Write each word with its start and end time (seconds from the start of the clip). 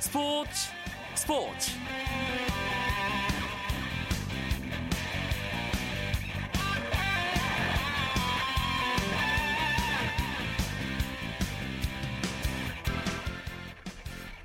스포츠 0.00 0.70
스포츠. 1.14 1.72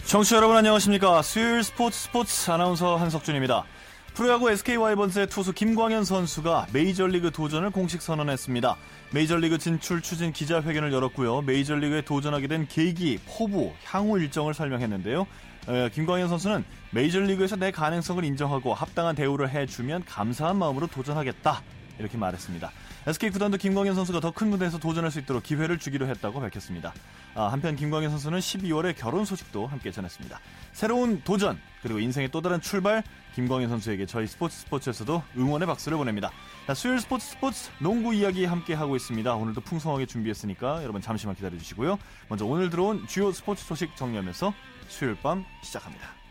청취자 0.06 0.36
여러분 0.36 0.56
안녕하십니까? 0.58 1.22
수요일 1.24 1.64
스포츠 1.64 1.98
스포츠 1.98 2.52
아나운서 2.52 2.98
한석준입니다 2.98 3.66
프로야구 4.14 4.52
SK 4.52 4.76
와이번스의 4.76 5.26
투수 5.28 5.54
김광현 5.54 6.04
선수가 6.04 6.68
메이저리그 6.72 7.32
도전을 7.32 7.72
공식 7.72 8.00
선언했습니다. 8.00 8.78
메이저리그 9.12 9.58
진출 9.58 10.04
추진 10.04 10.32
기자회견을 10.32 10.94
열었고요. 10.94 11.42
메이저리그에 11.42 12.02
도전하게 12.02 12.48
된 12.48 12.68
계기, 12.68 13.18
포부, 13.26 13.74
향후 13.86 14.20
일정을 14.20 14.54
설명했는데요. 14.54 15.26
에, 15.68 15.90
김광현 15.90 16.30
선수는 16.30 16.64
메이저리그에서 16.92 17.56
내 17.56 17.72
가능성을 17.72 18.24
인정하고 18.24 18.76
합당한 18.76 19.16
대우를 19.16 19.50
해주면 19.50 20.06
감사한 20.06 20.58
마음으로 20.58 20.86
도전하겠다. 20.88 21.64
이렇게 21.98 22.16
말했습니다. 22.16 22.72
SK 23.06 23.32
구단도 23.32 23.58
김광현 23.58 23.96
선수가 23.96 24.22
더 24.22 24.32
큰 24.32 24.50
무대에서 24.50 24.78
도전할 24.80 25.12
수 25.12 25.20
있도록 25.20 25.44
기회를 25.44 25.78
주기로 25.78 26.08
했다고 26.08 26.40
밝혔습니다. 26.40 26.94
아, 27.36 27.48
한편 27.48 27.76
김광현 27.76 28.10
선수는 28.10 28.40
12월에 28.40 28.96
결혼 28.98 29.26
소식도 29.26 29.68
함께 29.68 29.92
전했습니다. 29.92 30.40
새로운 30.72 31.22
도전 31.24 31.60
그리고 31.82 32.00
인생의 32.00 32.32
또 32.32 32.42
다른 32.42 32.62
출발 32.62 33.04
김광현 33.36 33.68
선수에게 33.70 34.06
저희 34.06 34.26
스포츠 34.26 34.58
스포츠에서도 34.60 35.22
응원의 35.38 35.68
박수를 35.68 35.98
보냅니다. 35.98 36.32
자, 36.66 36.74
수요일 36.74 37.02
스포츠 37.02 37.28
스포츠 37.28 37.70
농구 37.80 38.14
이야기 38.14 38.46
함께 38.46 38.74
하고 38.74 38.96
있습니다. 38.96 39.36
오늘도 39.36 39.62
풍성하게 39.62 40.06
준비했으니까 40.06 40.82
여러분 40.82 41.02
잠시만 41.02 41.36
기다려 41.36 41.58
주시고요. 41.58 42.00
먼저 42.30 42.46
오늘 42.46 42.70
들어온 42.70 43.06
주요 43.08 43.34
스포츠 43.34 43.66
소식 43.66 43.96
정리하면서 43.98 44.54
수요일 44.88 45.18
밤 45.22 45.44
시작합니다. 45.62 46.23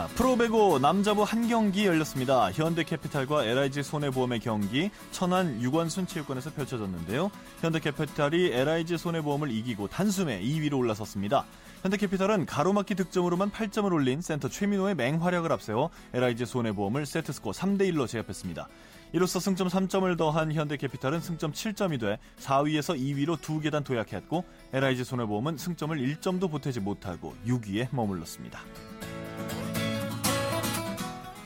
아, 0.00 0.06
프로배구 0.14 0.78
남자부 0.80 1.24
한 1.24 1.46
경기 1.46 1.84
열렸습니다. 1.84 2.50
현대캐피탈과 2.52 3.44
LIG 3.44 3.82
손해보험의 3.82 4.40
경기 4.40 4.90
천안 5.10 5.60
유관순 5.60 6.06
체육관에서 6.06 6.54
펼쳐졌는데요. 6.54 7.30
현대캐피탈이 7.60 8.46
LIG 8.50 8.96
손해보험을 8.96 9.50
이기고 9.50 9.88
단숨에 9.88 10.40
2위로 10.40 10.78
올라섰습니다. 10.78 11.44
현대캐피탈은 11.82 12.46
가로막기 12.46 12.94
득점으로만 12.94 13.50
8점을 13.50 13.92
올린 13.92 14.22
센터 14.22 14.48
최민호의 14.48 14.94
맹활약을 14.94 15.52
앞세워 15.52 15.90
LIG 16.14 16.46
손해보험을 16.46 17.04
세트스코어 17.04 17.52
3대1로 17.52 18.08
제압했습니다. 18.08 18.68
이로써 19.12 19.38
승점 19.38 19.68
3점을 19.68 20.16
더한 20.16 20.54
현대캐피탈은 20.54 21.20
승점 21.20 21.52
7점이 21.52 22.00
돼 22.00 22.18
4위에서 22.38 22.98
2위로 22.98 23.38
두 23.42 23.60
계단 23.60 23.84
도약했고 23.84 24.44
LIG 24.72 25.04
손해보험은 25.04 25.58
승점을 25.58 25.94
1점도 25.98 26.50
보태지 26.50 26.80
못하고 26.80 27.34
6위에 27.46 27.88
머물렀습니다. 27.90 28.60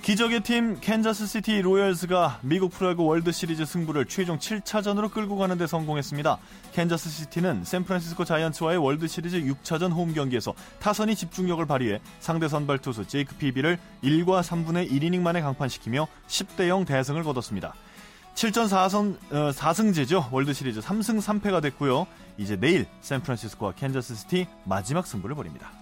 기적의 0.05 0.41
팀 0.41 0.79
캔자스시티 0.83 1.63
로열스가 1.63 2.41
미국 2.43 2.73
프로야구 2.73 3.07
월드시리즈 3.07 3.65
승부를 3.65 4.05
최종 4.05 4.37
7차전으로 4.39 5.11
끌고 5.11 5.39
가는 5.39 5.57
데 5.57 5.67
성공했습니다. 5.67 6.37
캔자스시티는 6.75 7.65
샌프란시스코 7.65 8.27
자이언츠와의 8.27 8.77
월드시리즈 8.77 9.41
6차전 9.41 9.95
홈 9.95 10.13
경기에서 10.13 10.53
타선이 10.79 11.17
집중력을 11.17 11.65
발휘해 11.65 12.03
상대 12.21 12.49
선발 12.49 12.81
투수 12.81 13.07
제이크 13.07 13.35
피비를 13.37 13.79
1과 14.03 14.43
3분의 14.43 14.91
1이닝 14.91 15.21
만에 15.21 15.41
강판시키며 15.41 16.07
10대 16.29 16.69
0 16.69 16.85
대승을 16.85 17.23
거뒀습니다. 17.23 17.73
7전 18.35 18.69
4선, 18.69 19.17
어, 19.33 19.53
4승제죠. 19.53 20.31
월드시리즈 20.31 20.81
3승 20.81 21.23
3패가 21.23 21.63
됐고요. 21.63 22.07
이제 22.37 22.57
내일 22.57 22.85
샌프란시스코와 23.01 23.73
캔자스시티 23.73 24.49
마지막 24.65 25.07
승부를 25.07 25.35
벌입니다. 25.35 25.73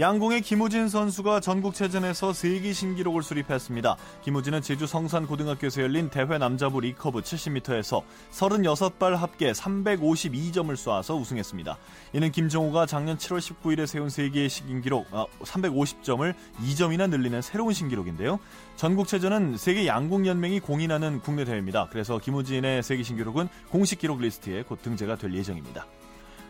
양궁의 0.00 0.40
김우진 0.40 0.88
선수가 0.88 1.40
전국체전에서 1.40 2.32
세계 2.32 2.72
신기록을 2.72 3.22
수립했습니다. 3.22 3.98
김우진은 4.22 4.62
제주 4.62 4.86
성산고등학교에서 4.86 5.82
열린 5.82 6.08
대회 6.08 6.38
남자부 6.38 6.80
리커브 6.80 7.20
70m에서 7.20 8.02
36발 8.32 9.14
합계 9.16 9.52
352점을 9.52 10.72
쏴서 10.72 11.20
우승했습니다. 11.20 11.76
이는 12.14 12.32
김정우가 12.32 12.86
작년 12.86 13.18
7월 13.18 13.40
19일에 13.40 13.86
세운 13.86 14.08
세계의 14.08 14.48
신기록 14.48 15.06
350점을 15.10 16.34
2점이나 16.64 17.10
늘리는 17.10 17.42
새로운 17.42 17.74
신기록인데요. 17.74 18.40
전국체전은 18.76 19.58
세계 19.58 19.86
양궁연맹이 19.86 20.60
공인하는 20.60 21.20
국내 21.20 21.44
대회입니다. 21.44 21.88
그래서 21.90 22.16
김우진의 22.16 22.82
세계 22.82 23.02
신기록은 23.02 23.50
공식 23.68 23.98
기록 23.98 24.22
리스트에 24.22 24.62
곧 24.62 24.80
등재가 24.80 25.16
될 25.16 25.34
예정입니다. 25.34 25.84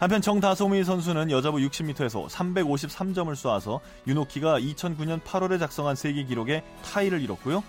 한편 0.00 0.22
정다소미 0.22 0.82
선수는 0.82 1.30
여자부 1.30 1.58
60m에서 1.58 2.26
353점을 2.26 3.34
쏘아서 3.34 3.80
윤옥희가 4.06 4.58
2009년 4.58 5.20
8월에 5.22 5.58
작성한 5.58 5.94
세계 5.94 6.24
기록에 6.24 6.64
타이를 6.82 7.20
이뤘고요. 7.20 7.62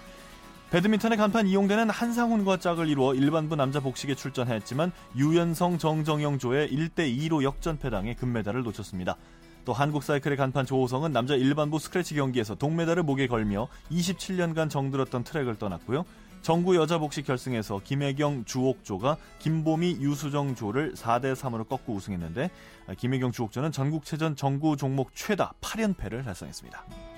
배드민턴의 0.69 1.17
간판 1.17 1.45
이용되는 1.45 1.89
한상훈과 1.89 2.55
짝을 2.55 2.87
이루어 2.87 3.13
일반부 3.13 3.57
남자 3.57 3.81
복식에 3.81 4.15
출전했지만 4.15 4.93
유연성 5.17 5.77
정정영 5.77 6.39
조의 6.39 6.69
1대2로 6.69 7.43
역전패당해 7.43 8.13
금메달을 8.13 8.63
놓쳤습니다. 8.63 9.17
또 9.65 9.73
한국 9.73 10.01
사이클의 10.01 10.37
간판 10.37 10.65
조호성은 10.65 11.11
남자 11.11 11.35
일반부 11.35 11.79
스크래치 11.79 12.15
경기에서 12.15 12.55
동메달을 12.55 13.03
목에 13.03 13.27
걸며 13.27 13.67
27년간 13.91 14.69
정들었던 14.69 15.25
트랙을 15.25 15.57
떠났고요. 15.57 16.05
정구 16.41 16.75
여자 16.75 16.97
복식 16.97 17.25
결승에서 17.25 17.81
김혜경 17.83 18.45
주옥조가 18.45 19.17
김보미 19.39 19.97
유수정 19.99 20.55
조를 20.55 20.93
4대 20.95 21.35
3으로 21.35 21.67
꺾고 21.67 21.93
우승했는데 21.93 22.49
김혜경 22.97 23.31
주옥조는 23.31 23.71
전국체전 23.71 24.35
정구 24.35 24.75
종목 24.75 25.15
최다 25.15 25.53
8연패를 25.61 26.25
달성했습니다. 26.25 27.10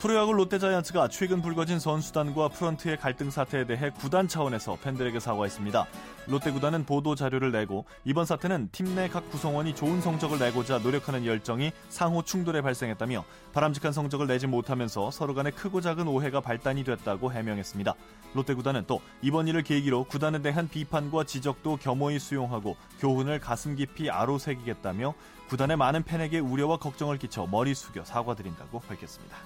프로야구 0.00 0.32
롯데자이언츠가 0.32 1.08
최근 1.08 1.42
불거진 1.42 1.78
선수단과 1.78 2.48
프런트의 2.48 2.96
갈등 2.96 3.30
사태에 3.30 3.66
대해 3.66 3.90
구단 3.90 4.28
차원에서 4.28 4.78
팬들에게 4.82 5.20
사과했습니다. 5.20 5.86
롯데 6.26 6.50
구단은 6.50 6.86
보도 6.86 7.14
자료를 7.14 7.52
내고 7.52 7.84
이번 8.06 8.24
사태는 8.24 8.70
팀 8.72 8.94
내 8.94 9.08
각 9.10 9.30
구성원이 9.30 9.74
좋은 9.74 10.00
성적을 10.00 10.38
내고자 10.38 10.78
노력하는 10.78 11.26
열정이 11.26 11.72
상호 11.90 12.22
충돌에 12.22 12.62
발생했다며 12.62 13.24
바람직한 13.52 13.92
성적을 13.92 14.26
내지 14.26 14.46
못하면서 14.46 15.10
서로 15.10 15.34
간에 15.34 15.50
크고 15.50 15.82
작은 15.82 16.08
오해가 16.08 16.40
발단이 16.40 16.82
됐다고 16.82 17.30
해명했습니다. 17.30 17.94
롯데 18.32 18.54
구단은 18.54 18.84
또 18.86 19.02
이번 19.20 19.48
일을 19.48 19.62
계기로 19.62 20.04
구단에 20.04 20.40
대한 20.40 20.66
비판과 20.68 21.24
지적도 21.24 21.76
겸허히 21.76 22.18
수용하고 22.18 22.74
교훈을 23.00 23.38
가슴 23.38 23.76
깊이 23.76 24.10
아로새기겠다며 24.10 25.12
구단의 25.50 25.76
많은 25.76 26.04
팬에게 26.04 26.38
우려와 26.38 26.78
걱정을 26.78 27.18
끼쳐 27.18 27.46
머리 27.50 27.74
숙여 27.74 28.02
사과드린다고 28.02 28.80
밝혔습니다. 28.80 29.36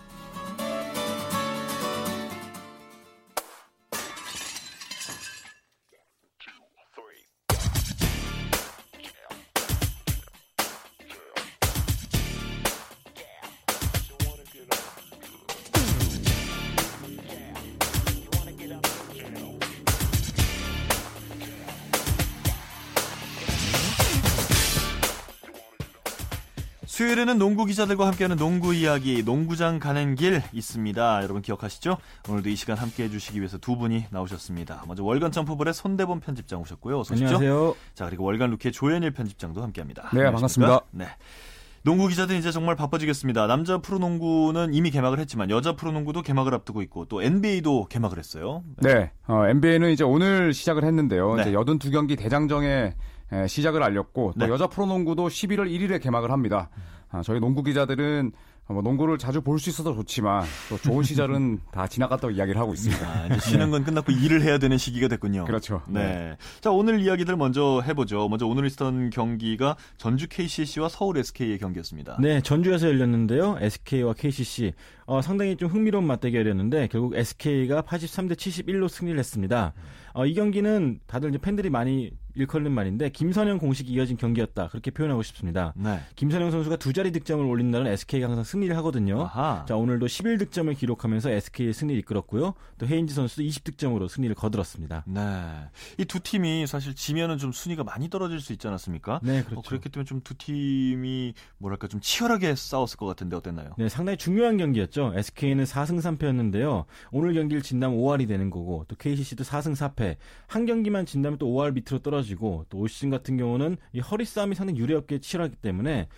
수요일에는 27.24 27.38
농구 27.38 27.64
기자들과 27.64 28.06
함께하는 28.06 28.36
농구 28.36 28.74
이야기, 28.74 29.22
농구장 29.24 29.78
가는 29.78 30.14
길 30.14 30.42
있습니다. 30.52 31.22
여러분 31.22 31.42
기억하시죠? 31.42 31.96
오늘도 32.28 32.48
이 32.48 32.56
시간 32.56 32.76
함께 32.76 33.04
해 33.04 33.08
주시기 33.08 33.38
위해서 33.38 33.58
두 33.58 33.76
분이 33.76 34.06
나오셨습니다. 34.10 34.84
먼저 34.86 35.02
월간 35.02 35.32
점프볼의 35.32 35.74
손대범 35.74 36.20
편집장 36.20 36.60
오셨고요. 36.60 37.00
어서 37.00 37.14
오십시오. 37.14 37.36
안녕하세요. 37.36 37.76
자 37.94 38.06
그리고 38.06 38.24
월간 38.24 38.50
루키의 38.50 38.72
조현일 38.72 39.10
편집장도 39.10 39.62
함께합니다. 39.62 40.10
네, 40.12 40.24
반갑습니다. 40.30 40.80
네. 40.92 41.06
농구 41.82 42.08
기자들 42.08 42.36
이제 42.36 42.50
정말 42.50 42.76
바빠지겠습니다. 42.76 43.46
남자 43.46 43.78
프로농구는 43.78 44.72
이미 44.72 44.90
개막을 44.90 45.18
했지만 45.18 45.50
여자 45.50 45.76
프로농구도 45.76 46.22
개막을 46.22 46.54
앞두고 46.54 46.82
있고 46.82 47.06
또 47.06 47.22
NBA도 47.22 47.86
개막을 47.86 48.18
했어요. 48.18 48.62
네, 48.78 49.10
어, 49.26 49.46
NBA는 49.46 49.90
이제 49.90 50.04
오늘 50.04 50.54
시작을 50.54 50.84
했는데요. 50.84 51.36
네. 51.36 51.42
이제 51.42 51.52
82경기 51.52 52.18
대장정에 52.18 52.94
에, 53.32 53.46
시작을 53.46 53.82
알렸고 53.82 54.34
또 54.38 54.46
네. 54.46 54.52
여자 54.52 54.66
프로농구도 54.66 55.28
11월 55.28 55.70
1일에 55.70 56.02
개막을 56.02 56.30
합니다. 56.30 56.70
아, 57.14 57.22
저희 57.22 57.38
농구 57.38 57.62
기자들은 57.62 58.32
뭐 58.66 58.80
농구를 58.82 59.18
자주 59.18 59.40
볼 59.42 59.58
수 59.58 59.68
있어서 59.70 59.94
좋지만 59.94 60.42
또 60.68 60.76
좋은 60.78 61.02
시절은 61.04 61.60
다 61.70 61.86
지나갔다고 61.86 62.32
이야기를 62.32 62.60
하고 62.60 62.72
있습니다. 62.74 63.06
아, 63.06 63.26
이제 63.26 63.38
쉬는 63.50 63.70
건 63.70 63.84
끝났고 63.84 64.10
일을 64.10 64.42
해야 64.42 64.58
되는 64.58 64.76
시기가 64.78 65.06
됐군요. 65.08 65.44
그렇죠. 65.44 65.82
네. 65.86 66.36
자, 66.60 66.70
오늘 66.72 67.00
이야기들 67.00 67.36
먼저 67.36 67.82
해보죠. 67.86 68.28
먼저 68.28 68.46
오늘 68.46 68.66
있었던 68.66 69.10
경기가 69.10 69.76
전주 69.96 70.26
KCC와 70.28 70.88
서울 70.88 71.18
SK의 71.18 71.58
경기였습니다. 71.58 72.16
네, 72.20 72.40
전주에서 72.40 72.88
열렸는데요. 72.88 73.58
SK와 73.60 74.14
KCC. 74.14 74.72
어, 75.06 75.20
상당히 75.22 75.56
좀 75.56 75.68
흥미로운 75.68 76.06
맞대결이었는데 76.06 76.88
결국 76.90 77.14
SK가 77.14 77.82
83대 77.82 78.32
71로 78.34 78.88
승리를 78.88 79.16
했습니다. 79.18 79.72
어, 80.14 80.26
이 80.26 80.34
경기는 80.34 80.98
다들 81.06 81.28
이제 81.28 81.38
팬들이 81.38 81.68
많이 81.70 82.10
일컬는 82.34 82.72
말인데 82.72 83.10
김선영 83.10 83.58
공식이 83.58 83.92
이어진 83.92 84.16
경기였다 84.16 84.68
그렇게 84.68 84.90
표현하고 84.90 85.22
싶습니다. 85.22 85.72
네. 85.76 86.00
김선영 86.16 86.50
선수가 86.50 86.76
두 86.76 86.92
자리 86.92 87.12
득점을 87.12 87.44
올린 87.44 87.70
날은 87.70 87.86
SK가 87.88 88.26
항상 88.28 88.42
승리를 88.44 88.76
하거든요. 88.78 89.22
아하. 89.22 89.64
자 89.68 89.76
오늘도 89.76 90.06
11득점을 90.06 90.76
기록하면서 90.76 91.30
SK의 91.30 91.72
승리를 91.72 91.98
이끌었고요. 92.00 92.54
또 92.78 92.86
헤인지 92.86 93.14
선수도 93.14 93.42
20득점으로 93.42 94.08
승리를 94.08 94.34
거들었습니다. 94.34 95.04
네. 95.06 95.20
이 95.98 96.04
두 96.04 96.20
팀이 96.20 96.66
사실 96.66 96.94
지면은 96.94 97.38
좀 97.38 97.50
순위가 97.52 97.82
많이 97.84 98.08
떨어질 98.08 98.40
수 98.40 98.52
있지 98.52 98.68
않았습니까? 98.68 99.20
네, 99.22 99.42
그렇죠. 99.42 99.58
어, 99.58 99.62
그렇기 99.66 99.88
때문에 99.88 100.04
좀 100.06 100.20
두 100.24 100.34
팀이 100.38 101.34
뭐랄까 101.58 101.86
좀 101.88 102.00
치열하게 102.00 102.54
싸웠을 102.54 102.96
것 102.96 103.04
같은데 103.06 103.36
어땠나요? 103.36 103.70
네, 103.78 103.88
상당히 103.88 104.16
중요한 104.16 104.56
경기였죠. 104.56 105.12
SK는 105.16 105.64
4승 105.64 106.00
3패였는데요. 106.00 106.84
오늘 107.10 107.34
경기를 107.34 107.62
진다면 107.62 107.98
5할이 107.98 108.26
되는 108.28 108.48
거고 108.50 108.84
또 108.88 108.96
KCC도 108.96 109.44
4승 109.44 109.74
4패. 109.76 110.16
한 110.46 110.66
경기만 110.66 111.04
진다면 111.06 111.38
또 111.38 111.46
5할 111.48 111.72
밑으로 111.74 111.98
떨어 112.00 112.22
지고 112.24 112.64
또 112.68 112.78
올 112.78 112.88
시즌 112.88 113.08
같은 113.10 113.36
경우는 113.36 113.76
이 113.92 114.00
허리 114.00 114.24
싸움이 114.24 114.54
상당히 114.54 114.78
유리하게 114.80 115.18
치열하기 115.20 115.56
때문에 115.56 116.08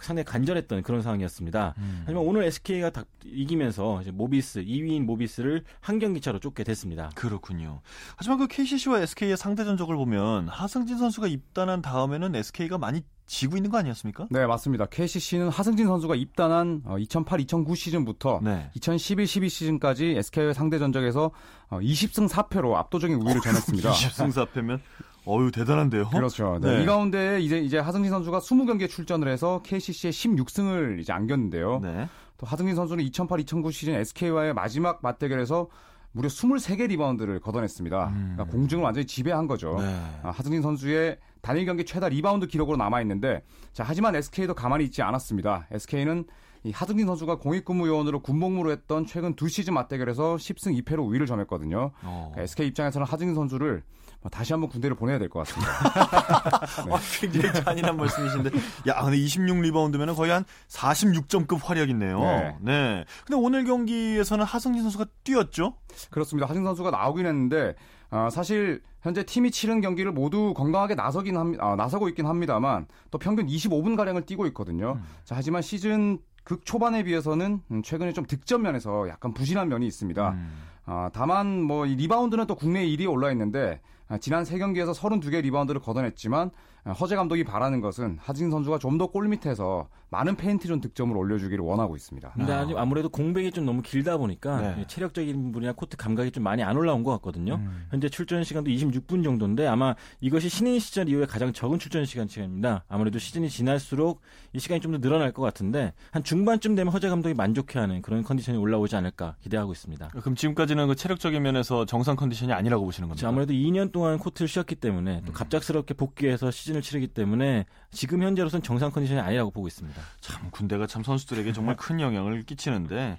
상당히 0.00 0.24
간절했던 0.24 0.82
그런 0.82 1.02
상황이었습니다. 1.02 1.74
음. 1.78 2.02
하지만 2.04 2.24
오늘 2.24 2.42
SK가 2.44 2.90
다 2.90 3.04
이기면서 3.24 4.02
이제 4.02 4.10
모비스 4.10 4.64
2위인 4.64 5.02
모비스를 5.02 5.62
한 5.80 5.98
경기 6.00 6.20
차로 6.20 6.40
쫓게 6.40 6.64
됐습니다. 6.64 7.10
그렇군요. 7.14 7.80
하지만 8.16 8.38
그 8.38 8.48
KCC와 8.48 9.00
SK의 9.02 9.36
상대 9.36 9.64
전적을 9.64 9.94
보면 9.96 10.48
하승진 10.48 10.98
선수가 10.98 11.28
입단한 11.28 11.80
다음에는 11.82 12.34
SK가 12.34 12.76
많이 12.78 13.02
지고 13.26 13.56
있는 13.56 13.70
거 13.70 13.78
아니었습니까? 13.78 14.26
네, 14.30 14.46
맞습니다. 14.46 14.86
KCC는 14.86 15.48
하승진 15.48 15.86
선수가 15.86 16.14
입단한 16.16 16.82
2008-2009 16.84 17.76
시즌부터 17.76 18.40
네. 18.42 18.70
2011-12 18.76 19.48
시즌까지 19.48 20.16
SK의 20.18 20.54
상대 20.54 20.78
전적에서 20.78 21.30
20승 21.70 22.28
4패로 22.28 22.74
압도적인 22.74 23.16
우위를 23.22 23.40
전했습니다. 23.42 23.92
20승 23.92 24.32
4패면 24.32 24.80
어유 25.26 25.50
대단한데요. 25.50 26.08
그렇죠. 26.08 26.58
네. 26.60 26.76
네. 26.76 26.82
이 26.82 26.86
가운데 26.86 27.40
이제 27.40 27.58
이제 27.58 27.78
하승진 27.78 28.10
선수가 28.10 28.40
20경기에 28.40 28.88
출전을 28.88 29.28
해서 29.28 29.62
KCC의 29.64 30.12
16승을 30.12 31.00
이제 31.00 31.12
안겼는데요. 31.12 31.80
네. 31.82 32.08
또 32.36 32.46
하승진 32.46 32.74
선수는 32.74 33.04
2008-2009 33.04 33.72
시즌 33.72 33.94
SK와의 33.94 34.54
마지막 34.54 35.00
맞대결에서 35.02 35.68
무려 36.12 36.28
23개 36.28 36.88
리바운드를 36.88 37.40
걷어냈습니다. 37.40 38.08
음. 38.08 38.32
그러니까 38.34 38.56
공중을 38.56 38.84
완전히 38.84 39.06
지배한 39.06 39.46
거죠. 39.46 39.76
네. 39.80 40.00
아, 40.22 40.30
하승진 40.30 40.62
선수의 40.62 41.18
단일 41.40 41.66
경기 41.66 41.84
최다 41.84 42.08
리바운드 42.08 42.46
기록으로 42.46 42.76
남아 42.76 43.00
있는데 43.02 43.42
자 43.72 43.84
하지만 43.86 44.14
SK도 44.14 44.54
가만히 44.54 44.84
있지 44.84 45.02
않았습니다. 45.02 45.66
SK는 45.70 46.24
이 46.64 46.70
하승진 46.70 47.06
선수가 47.06 47.38
공익근무요원으로 47.40 48.20
군복무로 48.20 48.70
했던 48.70 49.04
최근 49.06 49.34
두 49.34 49.48
시즌 49.48 49.74
맞대결에서 49.74 50.36
10승 50.36 50.82
2패로 50.82 51.06
우위를 51.06 51.26
점했거든요. 51.26 51.90
어. 52.02 52.30
그러니까 52.32 52.42
SK 52.42 52.68
입장에서는 52.68 53.06
하승진 53.06 53.34
선수를 53.34 53.74
뭐 53.74 53.82
다시 54.30 54.52
한번 54.52 54.70
군대를 54.70 54.96
보내야 54.96 55.18
될 55.18 55.28
것 55.28 55.46
같습니다. 55.46 55.72
아, 56.94 57.00
굉장히 57.20 57.52
잔인한 57.64 57.96
말씀이신데. 57.96 58.50
야, 58.88 59.02
근데 59.02 59.16
26 59.18 59.60
리바운드면 59.60 60.14
거의 60.14 60.30
한 60.32 60.44
46점급 60.68 61.60
활약이네요. 61.64 62.18
네. 62.20 62.56
네. 62.60 63.04
근데 63.26 63.36
오늘 63.40 63.64
경기에서는 63.64 64.44
하승진 64.44 64.82
선수가 64.82 65.06
뛰었죠? 65.24 65.74
그렇습니다. 66.10 66.46
하승진 66.46 66.64
선수가 66.64 66.90
나오긴 66.90 67.26
했는데 67.26 67.74
아, 68.10 68.30
사실 68.30 68.82
현재 69.02 69.24
팀이 69.24 69.50
치른 69.50 69.80
경기를 69.80 70.12
모두 70.12 70.54
건강하게 70.54 70.94
나서긴 70.94 71.36
합, 71.36 71.46
아, 71.58 71.76
나서고 71.76 72.08
있긴 72.08 72.26
합니다만 72.26 72.86
또 73.10 73.18
평균 73.18 73.46
25분 73.46 73.96
가량을 73.96 74.24
뛰고 74.24 74.46
있거든요. 74.48 74.98
자, 75.24 75.34
하지만 75.36 75.62
시즌 75.62 76.18
극 76.44 76.64
초반에 76.66 77.02
비해서는 77.04 77.60
음, 77.70 77.82
최근에 77.82 78.12
좀 78.12 78.26
득점 78.26 78.62
면에서 78.62 79.08
약간 79.08 79.32
부진한 79.32 79.68
면이 79.68 79.86
있습니다. 79.86 80.30
음. 80.30 80.62
아, 80.86 81.10
다만 81.14 81.62
뭐 81.62 81.86
이 81.86 81.94
리바운드는 81.96 82.46
또 82.46 82.54
국내 82.54 82.84
1위에 82.86 83.10
올라 83.10 83.30
있는데 83.32 83.80
아, 84.03 84.03
지난 84.20 84.44
세 84.44 84.58
경기에서 84.58 84.92
32개 84.92 85.40
리바운드를 85.42 85.80
걷어냈지만 85.80 86.50
아, 86.86 86.92
허재 86.92 87.16
감독이 87.16 87.44
바라는 87.44 87.80
것은 87.80 88.18
하진 88.20 88.50
선수가 88.50 88.78
좀 88.78 88.98
더 88.98 89.06
골밑에서 89.06 89.88
많은 90.10 90.36
페인트존 90.36 90.80
득점을 90.82 91.16
올려주기를 91.16 91.64
원하고 91.64 91.96
있습니다. 91.96 92.30
근데 92.36 92.52
아. 92.52 92.60
아직 92.60 92.76
아무래도 92.76 93.08
공백이 93.08 93.50
좀 93.50 93.64
너무 93.64 93.82
길다 93.82 94.18
보니까 94.18 94.60
네. 94.76 94.84
체력적인 94.86 95.34
부분이나 95.46 95.72
코트 95.72 95.96
감각이 95.96 96.30
좀 96.30 96.44
많이 96.44 96.62
안 96.62 96.76
올라온 96.76 97.02
것 97.02 97.10
같거든요. 97.12 97.54
음. 97.54 97.86
현재 97.90 98.08
출전 98.08 98.44
시간도 98.44 98.70
26분 98.70 99.24
정도인데 99.24 99.66
아마 99.66 99.96
이것이 100.20 100.48
신인 100.48 100.78
시절 100.78 101.08
이후에 101.08 101.24
가장 101.26 101.52
적은 101.52 101.78
출전 101.80 102.04
시간 102.04 102.28
시간입니다. 102.28 102.84
아무래도 102.86 103.18
시즌이 103.18 103.48
지날수록 103.48 104.20
이 104.52 104.58
시간이 104.60 104.80
좀 104.80 104.92
더 104.92 104.98
늘어날 105.00 105.32
것 105.32 105.42
같은데 105.42 105.92
한 106.12 106.22
중반쯤 106.22 106.74
되면 106.76 106.92
허재 106.92 107.08
감독이 107.08 107.34
만족해하는 107.34 108.02
그런 108.02 108.22
컨디션이 108.22 108.58
올라오지 108.58 108.94
않을까 108.94 109.34
기대하고 109.40 109.72
있습니다. 109.72 110.08
그럼 110.08 110.36
지금까지는 110.36 110.86
그 110.86 110.94
체력적인 110.94 111.42
면에서 111.42 111.84
정상 111.86 112.14
컨디션이 112.14 112.52
아니라고 112.52 112.84
보시는 112.84 113.08
겁니다. 113.08 113.20
그렇죠. 113.22 113.28
아무래도 113.28 113.52
2년 113.54 113.90
동안 113.94 114.18
코트를 114.18 114.48
쉬었기 114.48 114.74
때문에 114.74 115.22
또 115.24 115.32
갑작스럽게 115.32 115.94
복귀해서 115.94 116.50
시즌을 116.50 116.82
치르기 116.82 117.06
때문에 117.06 117.64
지금 117.92 118.24
현재로선 118.24 118.60
정상 118.60 118.90
컨디션이 118.90 119.20
아니라고 119.20 119.52
보고 119.52 119.68
있습니다. 119.68 120.02
참 120.20 120.50
군대가 120.50 120.88
참 120.88 121.04
선수들에게 121.04 121.52
정말 121.52 121.76
큰 121.78 122.00
영향을 122.00 122.42
끼치는데 122.42 123.18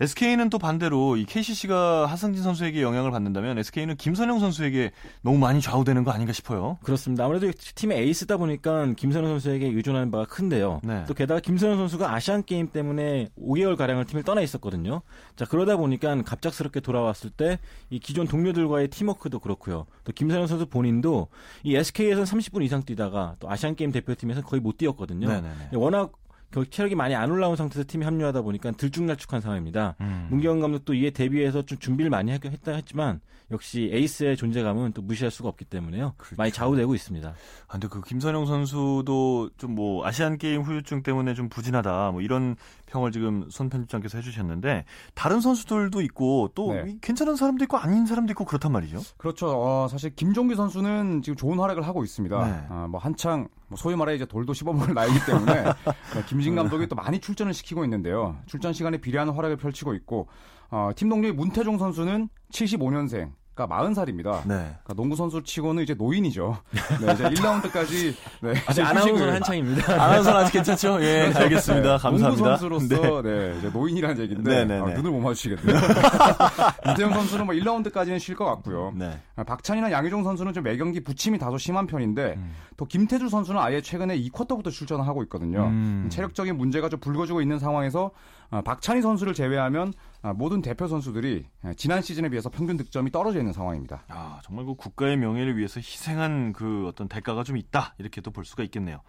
SK는 0.00 0.50
또 0.50 0.58
반대로 0.58 1.16
이 1.16 1.24
KCC가 1.24 2.06
하승진 2.06 2.42
선수에게 2.42 2.82
영향을 2.82 3.10
받는다면 3.10 3.58
SK는 3.58 3.96
김선영 3.96 4.40
선수에게 4.40 4.92
너무 5.22 5.38
많이 5.38 5.60
좌우되는 5.60 6.04
거 6.04 6.10
아닌가 6.10 6.32
싶어요. 6.32 6.78
그렇습니다. 6.82 7.24
아무래도 7.24 7.50
팀의 7.74 7.98
에이스다 7.98 8.36
보니까 8.36 8.92
김선호 8.96 9.28
선수에게 9.28 9.66
의존하는 9.66 10.10
바가 10.10 10.26
큰데요. 10.26 10.80
네. 10.84 11.04
또 11.06 11.14
게다가 11.14 11.40
김선호 11.40 11.76
선수가 11.76 12.12
아시안 12.12 12.44
게임 12.44 12.70
때문에 12.70 13.28
5개월 13.40 13.76
가량을 13.76 14.04
팀을 14.04 14.22
떠나 14.22 14.40
있었거든요. 14.42 15.02
자 15.34 15.44
그러다 15.44 15.76
보니까 15.76 16.20
갑작스럽게 16.22 16.80
돌아왔을 16.80 17.30
때 17.30 17.58
이 17.90 17.98
기존 17.98 18.26
동료들과의 18.26 18.88
팀워크도 18.88 19.38
그렇고요. 19.38 19.86
또 20.04 20.12
김선호 20.12 20.46
선수 20.46 20.66
본인도 20.66 21.28
이 21.62 21.76
SK에서는 21.76 22.24
30분 22.24 22.62
이상 22.64 22.82
뛰다가 22.82 23.36
또 23.38 23.50
아시안 23.50 23.76
게임 23.76 23.92
대표팀에서 23.92 24.42
거의 24.42 24.60
못 24.60 24.76
뛰었거든요. 24.76 25.28
네네네. 25.28 25.70
워낙 25.74 26.12
그 26.56 26.70
체력이 26.70 26.94
많이 26.94 27.14
안 27.14 27.30
올라온 27.30 27.54
상태에서 27.54 27.84
팀에 27.86 28.06
합류하다 28.06 28.40
보니까 28.40 28.70
들쭉날쭉한 28.70 29.42
상황입니다. 29.42 29.94
음. 30.00 30.28
문경원 30.30 30.60
감독도 30.60 30.94
이에 30.94 31.10
대비해서 31.10 31.60
좀 31.60 31.76
준비를 31.78 32.10
많이 32.10 32.32
했- 32.32 32.42
했다 32.42 32.72
했지만 32.72 33.20
역시 33.50 33.90
에이스의 33.92 34.36
존재감은 34.38 34.92
또 34.92 35.02
무시할 35.02 35.30
수가 35.30 35.50
없기 35.50 35.66
때문에요. 35.66 36.14
많이 36.38 36.50
좌우되고 36.50 36.94
있습니다. 36.94 37.28
아, 37.28 37.72
근데 37.72 37.88
그 37.88 38.00
김선영 38.00 38.46
선수도 38.46 39.50
좀 39.58 39.76
뭐 39.76 40.06
아시안 40.06 40.38
게임 40.38 40.62
후유증 40.62 41.02
때문에 41.02 41.34
좀 41.34 41.50
부진하다 41.50 42.12
뭐 42.12 42.22
이런 42.22 42.56
평을 42.86 43.12
지금 43.12 43.46
손 43.50 43.68
편집장께서 43.68 44.16
해주셨는데 44.18 44.84
다른 45.14 45.40
선수들도 45.40 46.00
있고 46.02 46.50
또 46.54 46.72
네. 46.72 46.96
괜찮은 47.02 47.36
사람도 47.36 47.64
있고 47.64 47.76
아닌 47.76 48.06
사람도 48.06 48.30
있고 48.32 48.46
그렇단 48.46 48.72
말이죠. 48.72 49.00
그렇죠. 49.18 49.48
어, 49.50 49.88
사실 49.88 50.14
김종규 50.14 50.54
선수는 50.54 51.20
지금 51.22 51.36
좋은 51.36 51.58
활약을 51.58 51.86
하고 51.86 52.02
있습니다. 52.04 52.46
네. 52.46 52.66
아, 52.70 52.86
뭐 52.88 52.98
한창 52.98 53.48
뭐 53.68 53.76
소위 53.76 53.96
말해 53.96 54.14
이제 54.14 54.24
돌도 54.24 54.54
씹어먹을 54.54 54.94
나이기 54.94 55.26
때문에 55.26 55.52
네, 56.14 56.24
김진 56.46 56.54
감독이 56.54 56.86
또 56.86 56.94
많이 56.94 57.18
출전을 57.18 57.52
시키고 57.52 57.84
있는데요. 57.84 58.36
출전 58.46 58.72
시간에 58.72 58.98
비례하는 58.98 59.32
활약을 59.34 59.56
펼치고 59.56 59.94
있고 59.94 60.28
어, 60.70 60.90
팀 60.94 61.08
동료의 61.08 61.32
문태종 61.34 61.78
선수는 61.78 62.28
75년생. 62.52 63.32
그러니까 63.56 63.78
40살입니다. 63.78 64.40
네. 64.46 64.54
그러니까 64.54 64.94
농구 64.94 65.16
선수 65.16 65.42
치고는 65.42 65.82
이제 65.82 65.94
노인이죠. 65.94 66.58
네, 67.00 67.12
이제 67.14 67.24
1라운드까지 67.24 68.14
네, 68.42 68.52
아직 68.66 68.82
아나운서는 68.82 69.14
휴식을- 69.28 69.32
한창입니다. 69.32 69.92
아나운서는 70.04 70.40
아직 70.40 70.52
괜찮죠? 70.52 71.02
예, 71.02 71.32
알겠습니다. 71.34 71.96
네, 71.96 71.98
감사합니다. 71.98 72.28
농구 72.28 72.44
선수로서 72.44 73.22
네. 73.22 73.54
이제 73.58 73.70
노인이라는 73.70 74.18
얘기인데. 74.22 74.60
아, 74.60 74.64
눈을 74.64 75.10
못 75.10 75.20
마주치겠네요. 75.20 75.74
문태영 76.84 77.14
선수는 77.14 77.46
뭐 77.46 77.54
1라운드까지는 77.54 78.18
쉴 78.18 78.36
것 78.36 78.44
같고요. 78.44 78.92
네. 78.94 79.18
아, 79.36 79.42
박찬이나 79.44 79.90
양효종 79.90 80.22
선수는 80.22 80.52
좀 80.52 80.62
매경기 80.62 81.00
부침이 81.00 81.38
다소 81.38 81.56
심한 81.56 81.86
편인데 81.86 82.34
음. 82.36 82.52
또 82.76 82.84
김태주 82.84 83.30
선수는 83.30 83.58
아예 83.58 83.80
최근에 83.80 84.18
2쿼터부터 84.20 84.70
출전을 84.70 85.06
하고 85.06 85.22
있거든요. 85.24 85.64
음. 85.64 86.08
체력적인 86.10 86.56
문제가 86.58 86.90
좀 86.90 87.00
불거지고 87.00 87.40
있는 87.40 87.58
상황에서 87.58 88.10
아, 88.16 88.35
박찬희 88.50 89.02
선수를 89.02 89.34
제외하면 89.34 89.92
아, 90.22 90.32
모든 90.32 90.62
대표 90.62 90.88
선수들이 90.88 91.46
아, 91.62 91.72
지난 91.76 92.02
시즌에 92.02 92.28
비해서 92.28 92.48
평균 92.48 92.76
득점이 92.76 93.10
떨어져 93.12 93.38
있는 93.38 93.52
상황입니다. 93.52 94.04
아, 94.08 94.40
정말 94.42 94.64
그 94.64 94.74
국가의 94.74 95.16
명예를 95.16 95.56
위해서 95.56 95.78
희생한 95.78 96.52
그 96.52 96.86
어떤 96.88 97.08
대가가 97.08 97.44
좀 97.44 97.56
있다. 97.56 97.94
이렇게 97.98 98.20
또볼 98.20 98.44
수가 98.44 98.62
있겠네요. 98.64 99.00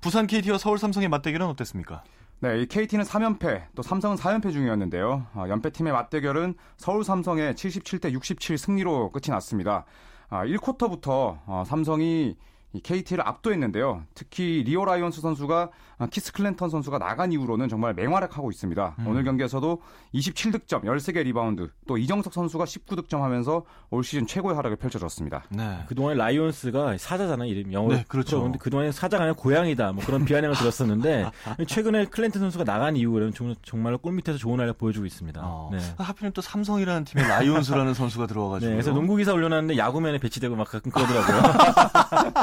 부산 0.00 0.26
KT와 0.26 0.58
서울 0.58 0.78
삼성의 0.78 1.08
맞대결은 1.08 1.46
어땠습니까? 1.46 2.04
네, 2.40 2.60
이 2.60 2.66
KT는 2.66 3.04
3연패, 3.04 3.68
또 3.74 3.82
삼성은 3.82 4.16
4연패 4.16 4.52
중이었는데요. 4.52 5.26
아, 5.34 5.48
연패팀의 5.48 5.92
맞대결은 5.92 6.54
서울 6.76 7.02
삼성의 7.02 7.54
77대 7.54 8.12
67 8.12 8.58
승리로 8.58 9.10
끝이 9.10 9.30
났습니다. 9.30 9.86
아, 10.28 10.44
1쿼터부터 10.44 11.38
어, 11.46 11.64
삼성이 11.66 12.34
이 12.34 12.36
KT를 12.82 13.26
압도했는데요. 13.26 14.04
특히 14.14 14.62
리오 14.64 14.84
라이온스 14.84 15.20
선수가 15.20 15.70
아, 15.98 16.06
키스 16.08 16.30
클랜턴 16.32 16.68
선수가 16.68 16.98
나간 16.98 17.32
이후로는 17.32 17.70
정말 17.70 17.94
맹활약하고 17.94 18.50
있습니다. 18.50 18.96
음. 18.98 19.06
오늘 19.06 19.24
경기에서도 19.24 19.80
27득점, 20.14 20.84
13개 20.84 21.22
리바운드, 21.24 21.70
또 21.88 21.96
이정석 21.96 22.34
선수가 22.34 22.64
19득점 22.64 23.20
하면서 23.20 23.64
올 23.88 24.04
시즌 24.04 24.26
최고의 24.26 24.56
활약을 24.56 24.76
펼쳐줬습니다. 24.76 25.44
네. 25.48 25.78
그동안 25.88 26.18
라이온스가 26.18 26.98
사자잖아요, 26.98 27.48
이름 27.48 27.72
영어로. 27.72 27.94
네, 27.96 28.04
그렇죠. 28.08 28.42
근데 28.42 28.58
그동안 28.58 28.92
사자가 28.92 29.24
아니라 29.24 29.36
고양이다. 29.38 29.92
뭐 29.92 30.04
그런 30.04 30.26
비아냥을 30.26 30.54
들었었는데 30.56 31.30
최근에 31.66 32.06
클랜턴 32.06 32.42
선수가 32.42 32.64
나간 32.64 32.94
이후로는 32.96 33.32
정말로 33.62 33.96
골밑에서 33.96 34.38
좋은 34.38 34.60
활약 34.60 34.76
보여주고 34.76 35.06
있습니다. 35.06 35.40
어. 35.42 35.70
네. 35.72 35.78
하필이면 35.96 36.32
또 36.34 36.42
삼성이라는 36.42 37.04
팀에 37.04 37.22
라이온스라는 37.22 37.94
선수가 37.94 38.26
들어와가지고. 38.26 38.68
네, 38.68 38.76
그래서 38.76 38.92
농구 38.92 39.16
기사 39.16 39.32
올려놨는데 39.32 39.78
야구면에 39.78 40.18
배치되고 40.18 40.56
막 40.56 40.68
가끔 40.68 40.90
그러더라고요. 40.90 41.42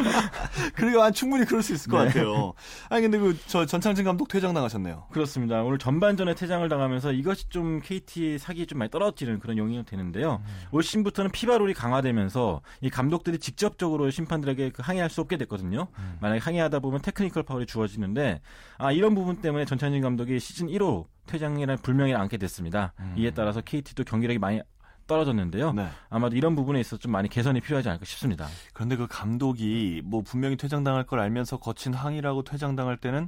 그리고 0.76 1.12
충분히 1.12 1.46
그럴 1.46 1.62
수 1.62 1.74
있을 1.74 1.92
것 1.92 2.00
네. 2.00 2.08
같아요. 2.08 2.54
아니 2.90 3.02
근데 3.04 3.18
그 3.18 3.34
저 3.54 3.66
전창진 3.66 4.06
감독 4.06 4.28
퇴장 4.30 4.54
당하셨네요. 4.54 5.08
그렇습니다. 5.12 5.62
오늘 5.64 5.78
전반전에 5.78 6.34
퇴장을 6.34 6.68
당하면서 6.68 7.12
이것이 7.14 7.50
좀 7.50 7.82
KT 7.82 8.38
사기에 8.40 8.66
좀 8.66 8.80
많이 8.80 8.90
떨어지는 8.90 9.40
그런 9.40 9.58
요인이 9.58 9.86
되는데요. 9.86 10.42
음. 10.44 10.56
올 10.72 10.82
시즌부터는 10.82 11.32
FIBA 11.32 11.53
룰이 11.53 11.74
강화되면서 11.74 12.62
이 12.82 12.90
감독들이 12.90 13.38
직접적으로 13.40 14.10
심판들에게 14.10 14.72
그 14.72 14.82
항의할 14.82 15.10
수 15.10 15.22
없게 15.22 15.38
됐거든요. 15.38 15.88
음. 15.98 16.18
만약에 16.22 16.40
항의하다 16.40 16.80
보면 16.80 17.02
테크니컬 17.02 17.44
파울이 17.44 17.66
주어지는데 17.66 18.42
아 18.78 18.92
이런 18.92 19.14
부분 19.14 19.42
때문에 19.42 19.66
전창진 19.66 20.02
감독이 20.02 20.40
시즌 20.40 20.68
1호 20.68 21.06
퇴장이라는 21.28 21.82
불명예를 21.82 22.20
안게 22.20 22.38
됐습니다. 22.38 22.94
음. 23.00 23.14
이에 23.18 23.32
따라서 23.32 23.62
KT도 23.62 24.04
경기력이 24.04 24.40
많이 24.40 24.62
떨어졌는데요. 25.08 25.74
네. 25.74 25.88
아마도 26.10 26.36
이런 26.36 26.56
부분에 26.56 26.80
있어서 26.80 26.98
좀 26.98 27.12
많이 27.12 27.30
개선이 27.30 27.62
필요하지 27.62 27.90
않을까 27.90 28.06
싶습니다. 28.06 28.48
그런데 28.74 28.96
그 28.96 29.08
감독이 29.08 30.02
뭐 30.04 30.22
분명히 30.22 30.58
퇴장당할 30.58 31.06
걸 31.06 31.20
알면서 31.20 31.58
거친 31.58 31.94
항의라고 31.94 32.44
퇴장당할 32.44 32.98
때는 32.98 33.28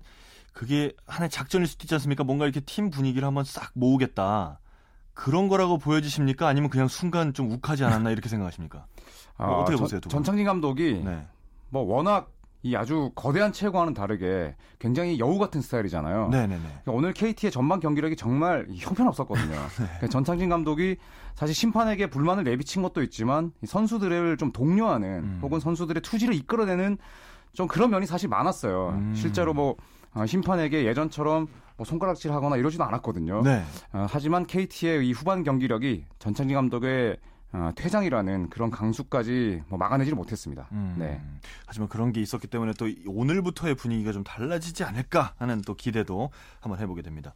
그게 0.53 0.93
하나의 1.05 1.29
작전일 1.29 1.67
수도 1.67 1.83
있지 1.83 1.93
않습니까? 1.95 2.23
뭔가 2.23 2.45
이렇게 2.45 2.61
팀 2.61 2.89
분위기를 2.89 3.27
한번 3.27 3.43
싹 3.43 3.71
모으겠다. 3.73 4.59
그런 5.13 5.47
거라고 5.47 5.77
보여지십니까? 5.77 6.47
아니면 6.47 6.69
그냥 6.69 6.87
순간 6.87 7.33
좀 7.33 7.51
욱하지 7.51 7.83
않았나 7.83 8.11
이렇게 8.11 8.29
생각하십니까? 8.29 8.85
아, 9.37 9.47
뭐 9.47 9.61
어떻게 9.61 9.77
보세요? 9.77 9.99
전창진 10.01 10.45
감독이 10.45 11.01
네. 11.03 11.25
뭐 11.69 11.83
워낙 11.83 12.31
이 12.65 12.75
아주 12.75 13.11
거대한 13.13 13.53
체구와는 13.53 13.93
다르게 13.93 14.55
굉장히 14.79 15.19
여우 15.19 15.37
같은 15.37 15.61
스타일이잖아요. 15.61 16.29
네네네. 16.29 16.57
그러니까 16.57 16.91
오늘 16.91 17.13
KT의 17.13 17.51
전반 17.51 17.79
경기력이 17.79 18.15
정말 18.15 18.65
형편없었거든요. 18.73 19.51
네. 19.53 19.85
그러니까 19.85 20.07
전창진 20.07 20.49
감독이 20.49 20.97
사실 21.35 21.53
심판에게 21.53 22.09
불만을 22.09 22.43
내비친 22.43 22.81
것도 22.81 23.03
있지만 23.03 23.51
선수들을 23.63 24.37
좀 24.37 24.51
독려하는 24.51 25.07
음. 25.07 25.39
혹은 25.43 25.59
선수들의 25.59 26.01
투지를 26.01 26.33
이끌어내는 26.33 26.97
좀 27.53 27.67
그런 27.67 27.91
면이 27.91 28.07
사실 28.07 28.29
많았어요. 28.29 28.89
음. 28.95 29.13
실제로 29.15 29.53
뭐 29.53 29.75
어, 30.15 30.25
심판에게 30.25 30.85
예전처럼 30.87 31.45
뭐 31.77 31.85
손가락질하거나 31.85 32.57
이러지도 32.57 32.83
않았거든요. 32.83 33.43
네. 33.43 33.61
어, 33.93 34.07
하지만 34.09 34.47
KT의 34.47 35.07
이 35.07 35.11
후반 35.11 35.43
경기력이 35.43 36.05
전창진 36.17 36.55
감독의 36.55 37.17
어, 37.55 37.71
퇴장이라는 37.73 38.49
그런 38.49 38.69
강수까지 38.69 39.63
뭐 39.69 39.79
막아내지를 39.79 40.17
못했습니다. 40.17 40.67
음, 40.73 40.95
네. 40.99 41.21
하지만 41.65 41.87
그런 41.87 42.11
게 42.11 42.19
있었기 42.21 42.47
때문에 42.47 42.73
또 42.77 42.89
오늘부터의 43.07 43.75
분위기가 43.75 44.11
좀 44.11 44.25
달라지지 44.25 44.83
않을까 44.83 45.33
하는 45.37 45.61
또 45.61 45.73
기대도 45.73 46.31
한번 46.59 46.79
해보게 46.81 47.01
됩니다. 47.01 47.33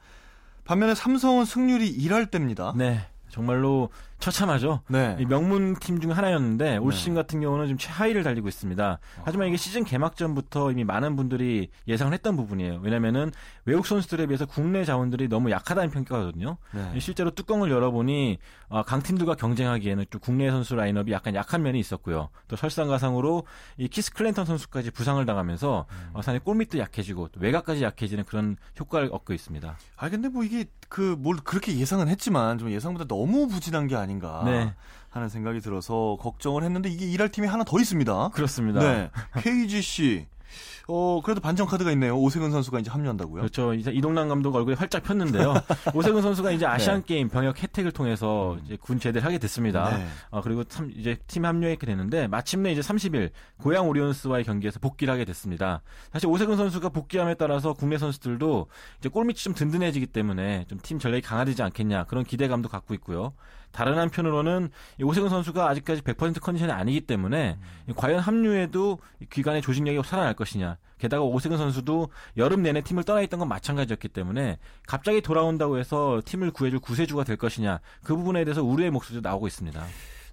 반면에 0.65 0.93
삼성은 0.93 1.45
승률이 1.45 1.97
1할 1.97 2.29
때입니다. 2.29 2.73
네. 2.75 3.07
정말로 3.29 3.89
처참하죠. 4.19 4.81
네. 4.89 5.15
명문 5.27 5.75
팀 5.75 5.99
중 5.99 6.11
하나였는데 6.11 6.77
올 6.77 6.91
네. 6.91 6.97
시즌 6.97 7.13
같은 7.15 7.41
경우는 7.41 7.67
지금 7.67 7.77
최하위를 7.77 8.23
달리고 8.23 8.47
있습니다. 8.47 8.99
하지만 9.23 9.47
이게 9.47 9.57
시즌 9.57 9.83
개막전부터 9.83 10.71
이미 10.71 10.83
많은 10.85 11.15
분들이 11.15 11.69
예상을 11.87 12.13
했던 12.13 12.35
부분이에요. 12.37 12.79
왜냐면은 12.81 13.31
외국 13.65 13.85
선수들에 13.85 14.27
비해서 14.27 14.45
국내 14.45 14.85
자원들이 14.85 15.27
너무 15.27 15.51
약하다는 15.51 15.91
평가거든요. 15.91 16.57
네. 16.73 16.99
실제로 16.99 17.31
뚜껑을 17.31 17.69
열어보니 17.71 18.37
어, 18.69 18.83
강팀들과 18.83 19.35
경쟁하기에는 19.35 20.05
좀 20.09 20.21
국내 20.21 20.49
선수 20.51 20.75
라인업이 20.75 21.11
약간 21.11 21.35
약한 21.35 21.61
면이 21.63 21.79
있었고요. 21.79 22.29
또 22.47 22.55
설상가상으로 22.55 23.45
이 23.77 23.87
키스 23.87 24.13
클랜턴 24.13 24.45
선수까지 24.45 24.91
부상을 24.91 25.23
당하면서 25.25 25.85
음. 25.89 26.09
어, 26.13 26.21
상당히 26.21 26.39
골밑도 26.43 26.79
약해지고 26.79 27.29
또 27.29 27.39
외곽까지 27.41 27.83
약해지는 27.83 28.23
그런 28.25 28.57
효과를 28.79 29.09
얻고 29.11 29.33
있습니다. 29.33 29.77
아 29.97 30.09
근데 30.09 30.29
뭐 30.29 30.43
이게 30.43 30.65
그 30.87 31.15
뭘 31.19 31.37
그렇게 31.43 31.75
예상은 31.77 32.07
했지만 32.07 32.57
좀 32.57 32.71
예상보다 32.71 33.05
너무 33.05 33.47
부진한 33.47 33.87
게 33.87 33.95
아 33.95 34.05
닌가. 34.09 34.41
네. 34.45 34.73
하는 35.09 35.27
생각이 35.29 35.59
들어서 35.61 36.17
걱정을 36.19 36.63
했는데 36.63 36.89
이게 36.89 37.05
일할 37.05 37.29
팀이 37.29 37.47
하나 37.47 37.63
더 37.63 37.79
있습니다. 37.79 38.29
그렇습니다. 38.29 38.79
네. 38.79 39.09
KGC 39.41 40.27
어, 40.87 41.21
그래도 41.23 41.39
반전 41.39 41.67
카드가 41.67 41.91
있네요. 41.91 42.17
오세근 42.17 42.49
선수가 42.49 42.79
이제 42.79 42.89
합류한다고요? 42.89 43.41
그렇죠. 43.41 43.75
이제 43.75 43.91
이동남 43.91 44.27
감독 44.27 44.55
얼굴이 44.55 44.75
활짝 44.75 45.03
폈는데요. 45.03 45.53
오세근 45.93 46.23
선수가 46.23 46.49
이제 46.51 46.65
아시안 46.65 47.01
네. 47.01 47.05
게임 47.05 47.29
병역 47.29 47.61
혜택을 47.61 47.91
통해서 47.91 48.57
이제 48.65 48.75
군 48.75 48.99
제대를 48.99 49.23
하게 49.23 49.37
됐습니다. 49.37 49.95
네. 49.95 50.07
어, 50.31 50.41
그리고 50.41 50.63
참 50.63 50.91
이제 50.95 51.17
팀 51.27 51.45
합류했게 51.45 51.85
됐는데 51.85 52.27
마침내 52.27 52.71
이제 52.71 52.81
30일 52.81 53.29
고양 53.57 53.87
오리온스와의 53.87 54.43
경기에서 54.43 54.79
복귀를 54.79 55.13
하게 55.13 55.25
됐습니다. 55.25 55.81
사실 56.11 56.27
오세근 56.27 56.57
선수가 56.57 56.89
복귀함에 56.89 57.35
따라서 57.35 57.73
국내 57.73 57.99
선수들도 57.99 58.67
이제 58.99 59.09
골밑이 59.09 59.35
좀 59.35 59.53
든든해지기 59.53 60.07
때문에 60.07 60.65
좀 60.67 60.79
팀 60.81 60.97
전력이 60.97 61.21
강화되지 61.21 61.61
않겠냐 61.61 62.05
그런 62.05 62.23
기대감도 62.23 62.67
갖고 62.69 62.95
있고요. 62.95 63.33
다른 63.71 63.97
한편으로는 63.97 64.69
오세근 65.01 65.29
선수가 65.29 65.69
아직까지 65.69 66.01
100% 66.01 66.41
컨디션이 66.41 66.71
아니기 66.71 67.01
때문에 67.01 67.57
음. 67.87 67.93
과연 67.95 68.19
합류해도 68.19 68.99
기간의 69.29 69.61
조직력이 69.61 70.07
살아날 70.07 70.33
것이냐. 70.33 70.77
게다가 70.97 71.23
오세근 71.23 71.57
선수도 71.57 72.09
여름 72.37 72.61
내내 72.61 72.81
팀을 72.81 73.03
떠나 73.03 73.21
있던 73.21 73.39
건 73.39 73.47
마찬가지였기 73.47 74.09
때문에 74.09 74.57
갑자기 74.85 75.21
돌아온다고 75.21 75.77
해서 75.77 76.21
팀을 76.25 76.51
구해줄 76.51 76.79
구세주가 76.79 77.23
될 77.23 77.37
것이냐. 77.37 77.79
그 78.03 78.15
부분에 78.15 78.43
대해서 78.43 78.63
우려의 78.63 78.91
목소리도 78.91 79.27
나오고 79.27 79.47
있습니다. 79.47 79.81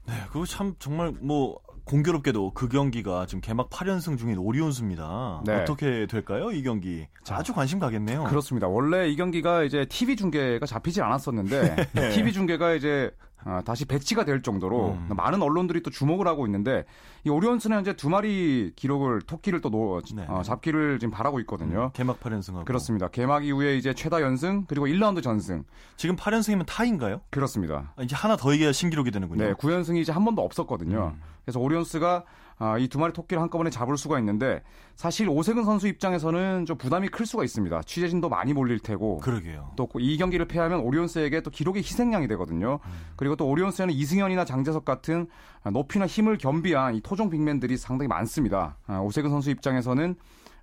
네, 0.07 0.15
그거 0.31 0.45
참 0.45 0.75
정말 0.79 1.13
뭐 1.21 1.61
공교롭게도 1.85 2.53
그 2.53 2.69
경기가 2.69 3.27
지금 3.27 3.41
개막 3.41 3.71
8연승 3.71 4.19
중인 4.19 4.39
오리온스입니다. 4.39 5.43
네. 5.47 5.55
어떻게 5.55 6.07
될까요? 6.07 6.51
이 6.51 6.63
경기. 6.63 7.07
아주 7.31 7.55
관심 7.55 7.79
가겠네요. 7.79 8.25
그렇습니다. 8.25 8.67
원래 8.67 9.09
이 9.09 9.15
경기가 9.15 9.63
이제 9.63 9.87
TV 9.89 10.17
중계가 10.17 10.67
잡히지 10.67 11.01
않았었는데 11.01 11.77
네. 11.95 12.11
TV 12.11 12.33
중계가 12.33 12.75
이제 12.75 13.13
어, 13.45 13.61
다시 13.65 13.85
배치가 13.85 14.25
될 14.25 14.43
정도로 14.43 14.93
음. 14.93 15.09
많은 15.17 15.43
언론들이 15.43 15.83
또 15.83 15.91
주목을 15.91 16.27
하고 16.27 16.47
있는데 16.47 16.85
이 17.25 17.31
오리온스는 17.31 17.77
현재 17.77 17.95
두 17.95 18.09
마리 18.09 18.73
기록을 18.75 19.23
토끼를 19.23 19.61
또 19.61 19.71
놓, 19.71 20.03
네. 20.15 20.25
어, 20.29 20.43
잡기를 20.43 20.99
지금 20.99 21.13
바라고 21.13 21.39
있거든요. 21.41 21.85
음, 21.85 21.91
개막 21.93 22.21
8연승하고 22.21 22.65
그렇습니다. 22.65 23.09
개막 23.09 23.45
이후에 23.45 23.77
이제 23.77 23.95
최다 23.95 24.23
연승 24.23 24.65
그리고 24.67 24.87
1라운드 24.87 25.23
전승. 25.23 25.65
지금 25.97 26.17
8연승이면 26.17 26.65
타인가요? 26.67 27.21
그렇습니다. 27.31 27.93
아, 27.97 28.03
이제 28.03 28.17
하나 28.17 28.37
더 28.37 28.53
이겨야 28.53 28.73
신기록이 28.73 29.11
되는군요. 29.11 29.45
네, 29.45 29.53
9연승이 29.55 29.99
이제 29.99 30.13
한 30.13 30.25
번도 30.25 30.43
없었거든요. 30.43 31.13
음. 31.15 31.23
그래서 31.45 31.61
오리온스가 31.61 32.25
아, 32.59 32.79
이 32.79 32.89
두 32.89 32.99
마리 32.99 33.13
토끼를 33.13 33.43
한꺼번에 33.43 33.69
잡을 33.71 33.99
수가 33.99 34.19
있는데 34.21 34.63
사실 34.95 35.29
오세근 35.29 35.65
선수 35.65 35.89
입장에서는 35.89 36.65
좀 36.65 36.79
부담이 36.79 37.09
클 37.09 37.27
수가 37.27 37.45
있습니다. 37.45 37.83
취재진도 37.83 38.29
많이 38.31 38.55
몰릴 38.55 38.79
테고. 38.79 39.19
그러게요. 39.19 39.73
또 39.77 39.87
이 39.99 40.17
경기를 40.17 40.47
패하면 40.47 40.81
오리온스에게 40.81 41.43
또 41.43 41.51
기록의 41.51 41.83
희생양이 41.83 42.27
되거든요. 42.29 42.79
음. 42.85 42.91
그리고 43.17 43.37
또 43.37 43.47
오리온스에는 43.49 43.93
이승현이나 43.93 44.45
장재석 44.47 44.85
같은 44.85 45.27
높이나 45.71 46.07
힘을 46.07 46.39
겸비한 46.39 46.95
이 46.95 47.01
토종 47.01 47.29
빅맨들이 47.31 47.77
상당히 47.77 48.09
많습니다. 48.09 48.77
아, 48.87 49.01
오세근 49.01 49.31
선수 49.31 49.51
입장에서는 49.51 50.15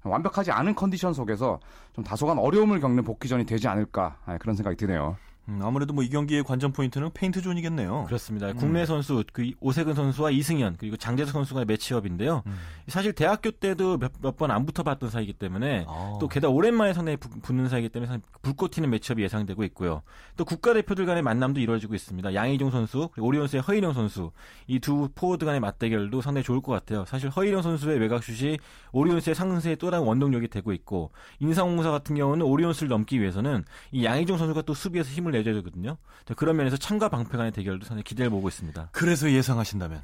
완벽하지 0.04 0.52
않은 0.52 0.76
컨디션 0.76 1.14
속에서 1.14 1.60
좀 1.94 2.04
다소간 2.04 2.38
어려움을 2.38 2.80
겪는 2.82 3.04
복귀전이 3.04 3.46
되지 3.46 3.68
않을까 3.68 4.18
아, 4.26 4.38
그런 4.38 4.56
생각이 4.56 4.76
드네요. 4.78 5.16
음, 5.50 5.60
아무래도 5.62 5.94
뭐 5.94 6.04
이 6.04 6.10
경기의 6.10 6.44
관전 6.44 6.72
포인트는 6.72 7.12
페인트 7.14 7.42
존이겠네요. 7.42 8.06
그렇습니다. 8.06 8.48
음. 8.48 8.56
국내 8.56 8.86
선수 8.86 9.24
그 9.34 9.52
오세근 9.60 9.94
선수와 9.94 10.32
이승현 10.32 10.78
그리고 10.80 10.96
장재석 10.96 11.34
선수가 11.34 11.66
매치업인데요. 11.66 12.44
음. 12.46 12.56
사실 12.88 13.12
대학교 13.14 13.52
때도 13.52 13.98
몇 13.98 14.38
번 14.38 14.52
안 14.52 14.66
붙어봤던 14.66 15.10
사이기 15.10 15.34
때문에 15.34 15.86
아. 15.88 16.18
또 16.20 16.28
게다가 16.28 16.54
오랜만에 16.54 16.94
상당히 16.94 17.18
부, 17.18 17.30
붙는 17.42 17.68
사이기 17.70 17.90
때문에 17.90 18.20
불꽃 18.42 18.72
튀는 18.72 18.90
매치업이 18.90 19.22
예상되고 19.24 19.64
있고요. 19.66 20.02
또 20.38 20.46
국가대표들 20.46 21.06
간의 21.06 21.22
만남도 21.24 21.60
이루어지고 21.60 21.94
있습니다. 21.96 22.34
양희종 22.34 22.72
선수 22.72 23.10
그리고 23.14 23.28
오리온스의 23.28 23.62
허일영 23.64 23.94
선수 23.94 24.32
이 24.68 24.80
두 24.80 25.10
포워드 25.16 25.46
간의 25.46 25.60
맞대결도 25.62 26.22
상당히 26.22 26.44
좋을 26.44 26.62
것 26.62 26.72
같아요. 26.74 27.06
사실 27.06 27.30
허일영 27.30 27.62
선수의 27.62 28.00
외곽슛이 28.00 28.58
오리온스의 28.92 29.34
상승세에 29.36 29.76
또 29.76 29.90
다른 29.92 30.06
원동력이 30.06 30.48
되고 30.50 30.72
있고 30.74 31.12
인삼공사 31.40 31.92
같은 31.92 32.16
경우는 32.16 32.46
오리온스를 32.46 32.90
넘기 32.90 33.20
위해서는 33.22 33.64
이 33.92 34.04
양희종 34.06 34.38
선수가 34.38 34.64
또 34.64 34.74
수비에서 34.74 35.10
힘을 35.10 35.33
내줘야 35.38 35.56
되거든요. 35.56 35.98
그런 36.36 36.56
면에서 36.56 36.78
창과 36.78 37.10
방패 37.10 37.38
간의 37.38 37.52
대결도 37.52 37.86
상당히 37.86 38.04
기대를 38.04 38.30
모으고 38.30 38.48
있습니다. 38.48 38.90
그래서 38.92 39.32
예상하신다면? 39.32 40.02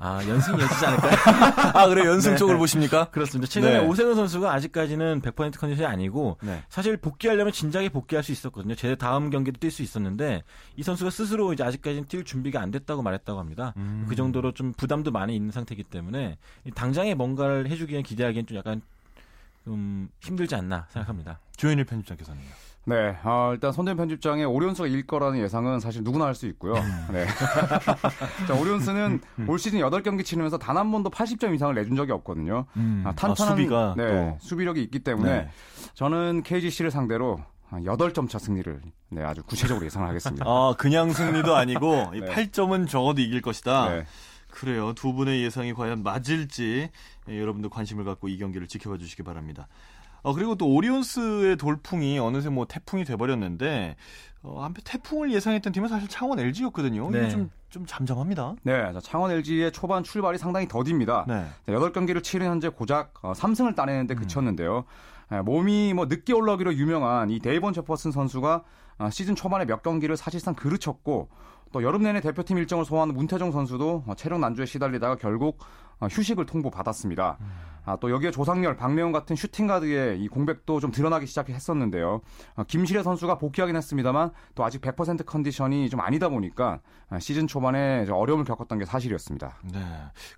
아, 0.00 0.24
연승이 0.28 0.60
이어지지 0.60 0.86
않을까요? 0.86 1.12
아, 1.74 1.88
그래 1.88 2.06
연승 2.06 2.32
네. 2.32 2.36
쪽을 2.36 2.56
보십니까? 2.56 3.10
그렇습니다. 3.10 3.50
최근에 3.50 3.80
네. 3.80 3.86
오세근 3.86 4.14
선수가 4.14 4.52
아직까지는 4.52 5.20
100% 5.22 5.58
컨디션이 5.58 5.86
아니고 5.86 6.38
네. 6.40 6.62
사실 6.68 6.96
복귀하려면 6.96 7.52
진작에 7.52 7.88
복귀할 7.88 8.22
수 8.22 8.30
있었거든요. 8.30 8.76
제 8.76 8.94
다음 8.94 9.28
경기도 9.30 9.58
뛸 9.58 9.70
수 9.72 9.82
있었는데 9.82 10.44
이 10.76 10.82
선수가 10.84 11.10
스스로 11.10 11.52
이제 11.52 11.64
아직까지는 11.64 12.06
뛸 12.06 12.24
준비가 12.24 12.60
안 12.60 12.70
됐다고 12.70 13.02
말했다고 13.02 13.40
합니다. 13.40 13.74
음. 13.76 14.06
그 14.08 14.14
정도로 14.14 14.52
좀 14.52 14.72
부담도 14.72 15.10
많이 15.10 15.34
있는 15.34 15.50
상태이기 15.50 15.82
때문에 15.84 16.38
이 16.64 16.70
당장에 16.70 17.14
뭔가를 17.14 17.68
해주기엔 17.68 18.04
기대하기엔 18.04 18.46
좀 18.46 18.56
약간 18.56 18.80
좀 19.64 20.08
힘들지 20.20 20.54
않나 20.54 20.86
생각합니다. 20.90 21.40
조현일 21.56 21.84
편집장께서는요. 21.84 22.67
네, 22.88 23.16
아, 23.22 23.50
일단 23.52 23.70
손대현 23.72 23.96
편집장의 23.98 24.46
오리온스가 24.46 24.88
이길 24.88 25.06
거라는 25.06 25.38
예상은 25.40 25.78
사실 25.80 26.02
누구나 26.02 26.24
할 26.24 26.34
수 26.34 26.46
있고요. 26.46 26.74
네. 27.12 27.26
자, 28.48 28.54
오리온스는 28.54 29.20
올 29.46 29.58
시즌 29.58 29.80
8경기 29.80 30.24
치르면서 30.24 30.56
단 30.58 30.78
한 30.78 30.90
번도 30.92 31.10
80점 31.10 31.54
이상을 31.54 31.74
내준 31.74 31.96
적이 31.96 32.12
없거든요. 32.12 32.64
아, 33.04 33.12
탄탄한 33.16 33.52
아, 33.52 33.56
수비가 33.56 33.94
네, 33.96 34.06
또. 34.08 34.38
수비력이 34.40 34.80
있기 34.84 35.00
때문에 35.00 35.30
네. 35.30 35.50
저는 35.94 36.42
KGC를 36.44 36.90
상대로 36.90 37.40
8점 37.70 38.28
차 38.30 38.38
승리를 38.38 38.80
네, 39.10 39.22
아주 39.24 39.42
구체적으로 39.42 39.84
예상을 39.84 40.06
하겠습니다. 40.08 40.44
아, 40.46 40.74
그냥 40.78 41.12
승리도 41.12 41.54
아니고 41.56 42.12
이 42.14 42.20
네. 42.20 42.26
8점은 42.26 42.88
적어도 42.88 43.20
이길 43.20 43.42
것이다. 43.42 43.88
네. 43.90 44.04
그래요. 44.50 44.92
두 44.94 45.12
분의 45.12 45.42
예상이 45.42 45.74
과연 45.74 46.02
맞을지 46.02 46.88
예, 47.28 47.40
여러분들 47.40 47.68
관심을 47.70 48.04
갖고 48.04 48.28
이 48.28 48.38
경기를 48.38 48.66
지켜봐 48.66 48.96
주시기 48.98 49.22
바랍니다. 49.22 49.68
어, 50.28 50.34
그리고 50.34 50.56
또 50.56 50.66
오리온스의 50.66 51.56
돌풍이 51.56 52.18
어느새 52.18 52.50
뭐 52.50 52.66
태풍이 52.66 53.04
돼버렸는데 53.04 53.96
어, 54.42 54.62
한편 54.62 54.82
태풍을 54.84 55.32
예상했던 55.32 55.72
팀은 55.72 55.88
사실 55.88 56.06
창원 56.06 56.38
LG였거든요. 56.38 57.10
네. 57.10 57.30
좀, 57.30 57.50
좀 57.70 57.86
잠잠합니다. 57.86 58.56
네, 58.62 58.92
자, 58.92 59.00
창원 59.00 59.30
LG의 59.30 59.72
초반 59.72 60.02
출발이 60.02 60.36
상당히 60.36 60.68
더딥니다. 60.68 61.24
네. 61.26 61.46
자, 61.64 61.72
8경기를 61.72 62.22
치른 62.22 62.46
현재 62.46 62.68
고작 62.68 63.14
어, 63.22 63.32
3승을 63.32 63.74
따내는데 63.74 64.14
음. 64.14 64.16
그쳤는데요. 64.16 64.84
예, 65.32 65.40
몸이 65.40 65.94
뭐 65.94 66.04
늦게 66.04 66.34
올라오기로 66.34 66.74
유명한 66.74 67.30
이 67.30 67.38
데이본 67.38 67.72
제퍼슨 67.72 68.12
선수가 68.12 68.64
어, 68.98 69.10
시즌 69.10 69.34
초반에 69.34 69.64
몇 69.64 69.82
경기를 69.82 70.18
사실상 70.18 70.54
그르쳤고 70.54 71.30
또 71.72 71.82
여름 71.82 72.02
내내 72.02 72.20
대표팀 72.20 72.58
일정을 72.58 72.84
소화하는 72.84 73.14
문태종 73.14 73.52
선수도 73.52 74.04
어, 74.06 74.14
체력 74.14 74.40
난조에 74.40 74.66
시달리다가 74.66 75.16
결국 75.16 75.58
어, 75.60 75.87
휴식을 76.06 76.46
통보받았습니다. 76.46 77.38
아, 77.88 77.96
또 77.96 78.10
여기에 78.10 78.32
조상열, 78.32 78.76
박래훈 78.76 79.12
같은 79.12 79.34
슈팅가드의 79.34 80.20
이 80.20 80.28
공백도 80.28 80.78
좀 80.78 80.90
드러나기 80.90 81.24
시작했었는데요. 81.26 82.20
어, 82.56 82.64
김시래 82.64 83.02
선수가 83.02 83.38
복귀하긴 83.38 83.74
했습니다만 83.76 84.30
또 84.54 84.62
아직 84.62 84.82
100% 84.82 85.24
컨디션이 85.24 85.88
좀 85.88 86.00
아니다 86.00 86.28
보니까 86.28 86.80
아, 87.08 87.18
시즌 87.18 87.46
초반에 87.46 88.04
좀 88.04 88.16
어려움을 88.16 88.44
겪었던 88.44 88.78
게 88.78 88.84
사실이었습니다. 88.84 89.56
네. 89.72 89.80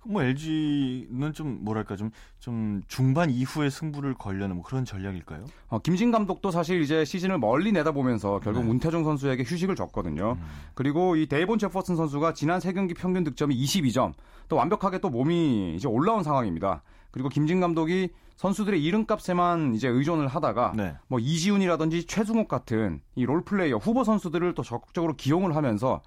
뭐 0.05 0.23
LG는 0.23 1.33
좀 1.33 1.59
뭐랄까 1.65 1.97
좀, 1.97 2.11
좀 2.39 2.81
중반 2.87 3.29
이후에 3.29 3.69
승부를 3.69 4.13
걸려는 4.13 4.55
뭐 4.55 4.63
그런 4.63 4.85
전략일까요? 4.85 5.43
어, 5.67 5.79
김진 5.79 6.11
감독도 6.11 6.51
사실 6.51 6.81
이제 6.81 7.03
시즌을 7.03 7.37
멀리 7.37 7.73
내다보면서 7.73 8.39
결국 8.39 8.61
네. 8.61 8.67
문태종 8.67 9.03
선수에게 9.03 9.43
휴식을 9.43 9.75
줬거든요. 9.75 10.37
음. 10.39 10.45
그리고 10.73 11.17
이 11.17 11.27
데이본 11.27 11.59
제퍼슨 11.59 11.97
선수가 11.97 12.33
지난 12.33 12.61
세 12.61 12.71
경기 12.71 12.93
평균 12.93 13.25
득점이 13.25 13.61
22점, 13.61 14.13
또 14.51 14.57
완벽하게 14.57 14.99
또 14.99 15.09
몸이 15.09 15.75
이제 15.77 15.87
올라온 15.87 16.23
상황입니다. 16.23 16.83
그리고 17.09 17.29
김진 17.29 17.61
감독이 17.61 18.09
선수들의 18.35 18.83
이름값에만 18.83 19.75
이제 19.75 19.87
의존을 19.87 20.27
하다가 20.27 20.73
네. 20.75 20.93
뭐 21.07 21.19
이지훈이라든지 21.19 22.05
최승욱 22.05 22.49
같은 22.49 22.99
이 23.15 23.25
롤플레이어 23.25 23.77
후보 23.77 24.03
선수들을 24.03 24.53
또 24.53 24.61
적극적으로 24.61 25.15
기용을 25.15 25.55
하면서 25.55 25.93
어, 25.93 26.01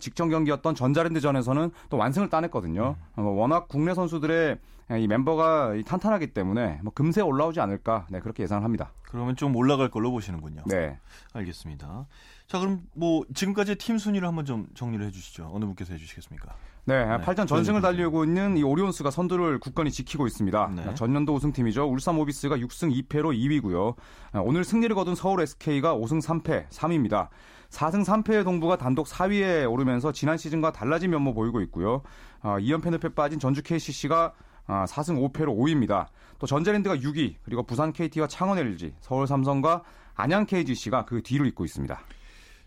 직전 0.00 0.28
경기였던 0.28 0.74
전자랜드전에서는 0.74 1.70
또 1.90 1.96
완승을 1.96 2.28
따냈거든요. 2.28 2.96
어, 3.16 3.22
워낙 3.22 3.68
국내 3.68 3.94
선수들의 3.94 4.58
이 4.98 5.06
멤버가 5.08 5.74
이 5.74 5.82
탄탄하기 5.82 6.28
때문에 6.28 6.80
뭐 6.82 6.92
금세 6.92 7.20
올라오지 7.20 7.60
않을까 7.60 8.06
네, 8.08 8.20
그렇게 8.20 8.44
예상을 8.44 8.62
합니다. 8.62 8.92
그러면 9.02 9.34
좀 9.34 9.54
올라갈 9.56 9.90
걸로 9.90 10.10
보시는군요. 10.12 10.62
네. 10.66 10.98
알겠습니다. 11.32 12.06
자, 12.46 12.58
그럼 12.60 12.82
뭐 12.94 13.24
지금까지 13.34 13.76
팀 13.76 13.98
순위를 13.98 14.28
한번 14.28 14.44
좀 14.44 14.66
정리를 14.74 15.04
해주시죠. 15.06 15.50
어느 15.52 15.64
분께서 15.64 15.92
해주시겠습니까? 15.94 16.54
네, 16.84 17.04
네, 17.04 17.16
8전 17.24 17.48
전승을 17.48 17.80
달리고 17.80 18.22
있는 18.22 18.56
이 18.56 18.62
오리온스가 18.62 19.10
선두를 19.10 19.58
굳건히 19.58 19.90
지키고 19.90 20.28
있습니다. 20.28 20.72
네. 20.76 20.94
전년도 20.94 21.34
우승팀이죠. 21.34 21.84
울산 21.84 22.14
모비스가 22.14 22.56
6승 22.58 23.08
2패로 23.08 23.36
2위고요. 23.36 23.96
오늘 24.44 24.62
승리를 24.62 24.94
거둔 24.94 25.16
서울 25.16 25.40
SK가 25.40 25.96
5승 25.96 26.22
3패 26.22 26.68
3위입니다. 26.68 27.28
4승 27.76 28.04
3패의 28.04 28.44
동부가 28.44 28.78
단독 28.78 29.06
4위에 29.06 29.70
오르면서 29.70 30.10
지난 30.10 30.38
시즌과 30.38 30.72
달라진 30.72 31.10
면모 31.10 31.34
보이고 31.34 31.60
있고요. 31.62 32.02
어, 32.40 32.56
2연패 32.58 32.90
늪에 32.90 33.10
빠진 33.10 33.38
전주 33.38 33.62
KCC가 33.62 34.32
4승 34.66 35.30
5패로 35.30 35.56
5위입니다. 35.56 36.06
또 36.38 36.46
전자랜드가 36.46 36.96
6위, 36.96 37.36
그리고 37.42 37.62
부산 37.62 37.92
KT와 37.92 38.26
창원 38.26 38.58
LG, 38.58 38.94
서울 39.00 39.26
삼성과 39.26 39.82
안양 40.14 40.46
KGC가 40.46 41.04
그 41.04 41.22
뒤를 41.22 41.46
잇고 41.46 41.64
있습니다. 41.64 42.00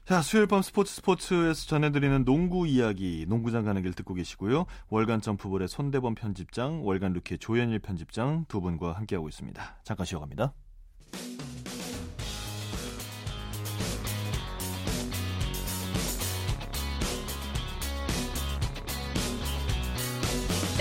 자, 0.06 0.22
수요일 0.22 0.48
밤 0.48 0.62
스포츠 0.62 0.94
스포츠에서 0.96 1.68
전해드리는 1.68 2.24
농구 2.24 2.68
이야기, 2.68 3.26
농구장 3.28 3.66
가는 3.66 3.82
길 3.82 3.94
듣고 3.94 4.14
계시고요. 4.14 4.66
월간 4.90 5.22
점프볼의 5.22 5.68
손대범 5.68 6.16
편집장, 6.16 6.86
월간 6.86 7.14
루키의 7.14 7.40
조현일 7.40 7.80
편집장 7.80 8.46
두 8.48 8.62
분과 8.62 8.94
함께하고 8.94 9.28
있습니다. 9.28 9.78
잠깐 9.84 10.06
쉬어갑니다. 10.06 10.54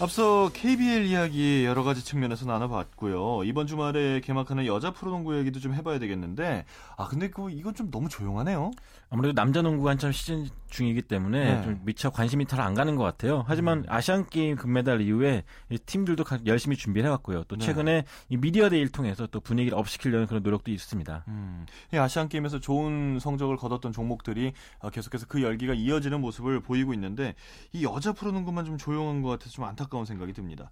앞서 0.00 0.50
KBL 0.52 1.04
이야기 1.06 1.64
여러 1.64 1.84
가지 1.84 2.04
측면에서 2.04 2.46
나눠봤고요. 2.46 3.44
이번 3.44 3.66
주말에 3.68 4.20
개막하는 4.20 4.66
여자 4.66 4.90
프로농구 4.92 5.38
얘기도 5.38 5.60
좀 5.60 5.72
해봐야 5.72 6.00
되겠는데, 6.00 6.64
아 6.98 7.06
근데 7.06 7.30
그 7.30 7.48
이건 7.50 7.74
좀 7.74 7.90
너무 7.92 8.08
조용하네요. 8.08 8.72
아무래도 9.08 9.34
남자 9.34 9.62
농구가 9.62 9.90
한참 9.92 10.10
시즌 10.10 10.48
중이기 10.68 11.02
때문에 11.02 11.54
네. 11.54 11.62
좀 11.62 11.80
미처 11.84 12.10
관심이 12.10 12.44
잘 12.46 12.60
안 12.60 12.74
가는 12.74 12.96
것 12.96 13.04
같아요. 13.04 13.44
하지만 13.46 13.84
아시안 13.88 14.26
게임 14.28 14.56
금메달 14.56 15.00
이후에 15.02 15.44
이 15.70 15.78
팀들도 15.78 16.24
가- 16.24 16.40
열심히 16.46 16.76
준비를 16.76 17.06
해왔고요. 17.06 17.44
또 17.44 17.56
네. 17.56 17.64
최근에 17.64 18.04
이 18.28 18.36
미디어 18.36 18.68
데이를 18.68 18.88
통해서 18.90 19.28
또 19.28 19.38
분위기를 19.40 19.78
업시키려는 19.78 20.26
그런 20.26 20.42
노력도 20.42 20.72
있습니다. 20.72 21.24
음, 21.28 21.66
이 21.92 21.96
아시안 21.96 22.28
게임에서 22.28 22.58
좋은 22.58 23.18
성적을 23.20 23.56
거뒀던 23.56 23.92
종목들이 23.92 24.52
어, 24.80 24.90
계속해서 24.90 25.26
그 25.28 25.42
열기가 25.42 25.74
이어지는 25.74 26.20
모습을 26.20 26.58
보이고 26.60 26.92
있는데 26.94 27.34
이 27.72 27.84
여자 27.84 28.12
프로농구만 28.12 28.64
좀 28.64 28.76
조용한 28.76 29.22
것 29.22 29.28
같아서 29.28 29.50
좀 29.52 29.64
안타 29.64 29.83
까운 29.88 30.04
생각이 30.04 30.32
듭니다. 30.32 30.70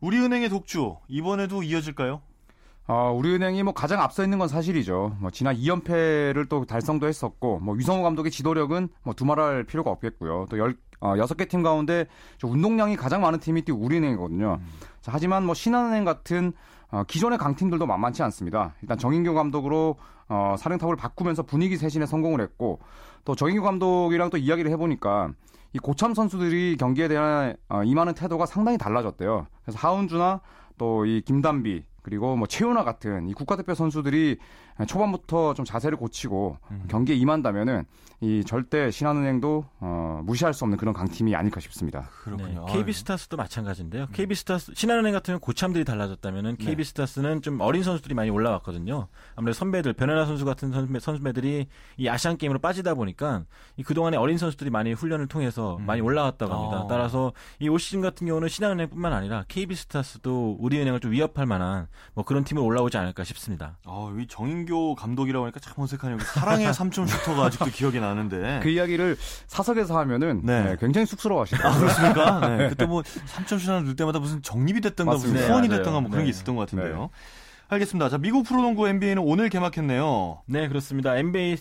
우리은행의 0.00 0.48
독주 0.48 0.96
이번에도 1.08 1.62
이어질까요? 1.62 2.20
어, 2.88 3.12
우리은행이 3.16 3.62
뭐 3.62 3.72
가장 3.72 4.00
앞서 4.00 4.24
있는 4.24 4.38
건 4.38 4.48
사실이죠. 4.48 5.16
뭐 5.20 5.30
지난 5.30 5.56
2연패를 5.56 6.48
또 6.48 6.64
달성도 6.64 7.06
했었고, 7.06 7.60
뭐 7.60 7.76
유성호 7.76 8.02
감독의 8.02 8.32
지도력은 8.32 8.88
뭐 9.04 9.14
두말할 9.14 9.64
필요가 9.64 9.90
없겠고요. 9.90 10.46
또 10.50 10.58
열, 10.58 10.76
어, 10.98 11.14
6개 11.14 11.48
팀 11.48 11.62
가운데 11.62 12.06
저 12.38 12.48
운동량이 12.48 12.96
가장 12.96 13.20
많은 13.20 13.38
팀이 13.38 13.64
또 13.64 13.76
우리은행이거든요. 13.76 14.60
자, 15.00 15.12
하지만 15.14 15.46
뭐 15.46 15.54
신한은행 15.54 16.04
같은 16.04 16.52
어, 16.90 17.04
기존의 17.04 17.38
강팀들도 17.38 17.86
만만치 17.86 18.22
않습니다. 18.24 18.74
일단 18.82 18.98
정인교 18.98 19.32
감독으로 19.32 19.96
어, 20.28 20.56
사령탑을 20.58 20.96
바꾸면서 20.96 21.44
분위기 21.44 21.76
쇄신에 21.76 22.06
성공을 22.06 22.40
했고, 22.40 22.80
또 23.24 23.36
정인교 23.36 23.62
감독이랑 23.62 24.30
또 24.30 24.36
이야기를 24.36 24.70
해보니까 24.72 25.32
이 25.74 25.78
고참 25.78 26.14
선수들이 26.14 26.76
경기에 26.78 27.08
대한 27.08 27.56
어, 27.68 27.82
임하는 27.82 28.14
태도가 28.14 28.46
상당히 28.46 28.76
달라졌대요. 28.78 29.46
그래서 29.64 29.78
하은주나 29.78 30.40
또 30.78 31.04
이 31.06 31.20
김단비 31.24 31.84
그리고 32.02 32.36
뭐 32.36 32.46
최윤아 32.46 32.84
같은 32.84 33.28
이 33.28 33.32
국가대표 33.34 33.74
선수들이 33.74 34.38
초반부터 34.86 35.54
좀 35.54 35.64
자세를 35.64 35.96
고치고 35.98 36.58
음. 36.70 36.84
경기에 36.88 37.14
임한다면은 37.14 37.84
이 38.20 38.44
절대 38.44 38.90
신한은행도 38.90 39.64
어, 39.80 40.20
무시할 40.24 40.54
수 40.54 40.64
없는 40.64 40.78
그런 40.78 40.94
강팀이 40.94 41.34
아닐까 41.34 41.60
싶습니다. 41.60 42.08
그렇군요. 42.22 42.64
네, 42.66 42.72
KB 42.72 42.92
스타스도 42.92 43.36
마찬가지인데요. 43.36 44.06
KB 44.12 44.34
스타스 44.34 44.72
신한은행 44.74 45.12
같은 45.12 45.32
경우 45.32 45.40
고참들이 45.40 45.84
달라졌다면은 45.84 46.56
KB 46.56 46.84
스타스는 46.84 47.42
좀 47.42 47.60
어린 47.60 47.82
선수들이 47.82 48.14
많이 48.14 48.30
올라왔거든요. 48.30 49.08
아무래도 49.34 49.58
선배들 49.58 49.92
변연하 49.94 50.24
선수 50.26 50.44
같은 50.44 50.70
선배, 50.72 51.00
선배들이 51.00 51.66
이 51.96 52.08
아시안 52.08 52.36
게임으로 52.36 52.60
빠지다 52.60 52.94
보니까 52.94 53.42
이 53.76 53.82
그동안에 53.82 54.16
어린 54.16 54.38
선수들이 54.38 54.70
많이 54.70 54.92
훈련을 54.92 55.26
통해서 55.26 55.78
많이 55.84 56.00
올라왔다고 56.00 56.52
합니다. 56.52 56.80
어. 56.82 56.86
따라서 56.86 57.32
이 57.60 57.68
올 57.68 57.78
시즌 57.80 58.00
같은 58.02 58.26
경우는 58.26 58.48
신한은행뿐만 58.48 59.12
아니라 59.12 59.44
KB 59.48 59.74
스타스도 59.74 60.58
우리은행을 60.60 61.00
좀 61.00 61.10
위협할 61.12 61.46
만한 61.46 61.88
뭐 62.14 62.24
그런 62.24 62.44
팀으로 62.44 62.64
올라오지 62.64 62.96
않을까 62.96 63.24
싶습니다. 63.24 63.78
아, 63.84 64.12
이 64.18 64.26
정인교 64.26 64.94
감독이라고 64.94 65.44
하니까 65.46 65.60
참 65.60 65.74
어색하네요. 65.76 66.18
그 66.18 66.24
사랑의 66.24 66.72
삼점 66.74 67.06
슈터가 67.06 67.46
아직도 67.46 67.66
기억이 67.66 68.00
나는데. 68.00 68.60
그 68.62 68.68
이야기를 68.68 69.16
사석에서 69.46 69.98
하면은 69.98 70.40
네. 70.44 70.62
네, 70.62 70.76
굉장히 70.80 71.04
아, 71.04 71.06
쑥스러워하시더라고요. 71.06 71.80
그렇습니까? 71.80 72.40
네. 72.56 72.68
그때 72.68 72.86
뭐 72.86 73.02
3점 73.02 73.58
슛 73.58 73.68
하나 73.68 73.80
넣을 73.80 73.96
때마다 73.96 74.18
무슨 74.18 74.42
적립이 74.42 74.80
됐던가 74.80 75.12
무슨 75.12 75.30
맞습니다. 75.30 75.48
후원이 75.48 75.68
네, 75.68 75.76
됐던가 75.76 76.00
뭐 76.00 76.02
맞아요. 76.02 76.10
그런 76.10 76.24
게 76.24 76.30
네. 76.30 76.30
있었던 76.30 76.54
것 76.56 76.62
같은데요. 76.62 77.10
알겠습니다. 77.68 78.10
자, 78.10 78.18
미국 78.18 78.44
프로농구 78.44 78.86
NBA는 78.86 79.22
오늘 79.22 79.48
개막했네요. 79.48 80.42
네, 80.46 80.68
그렇습니다. 80.68 81.16
NBA 81.16 81.56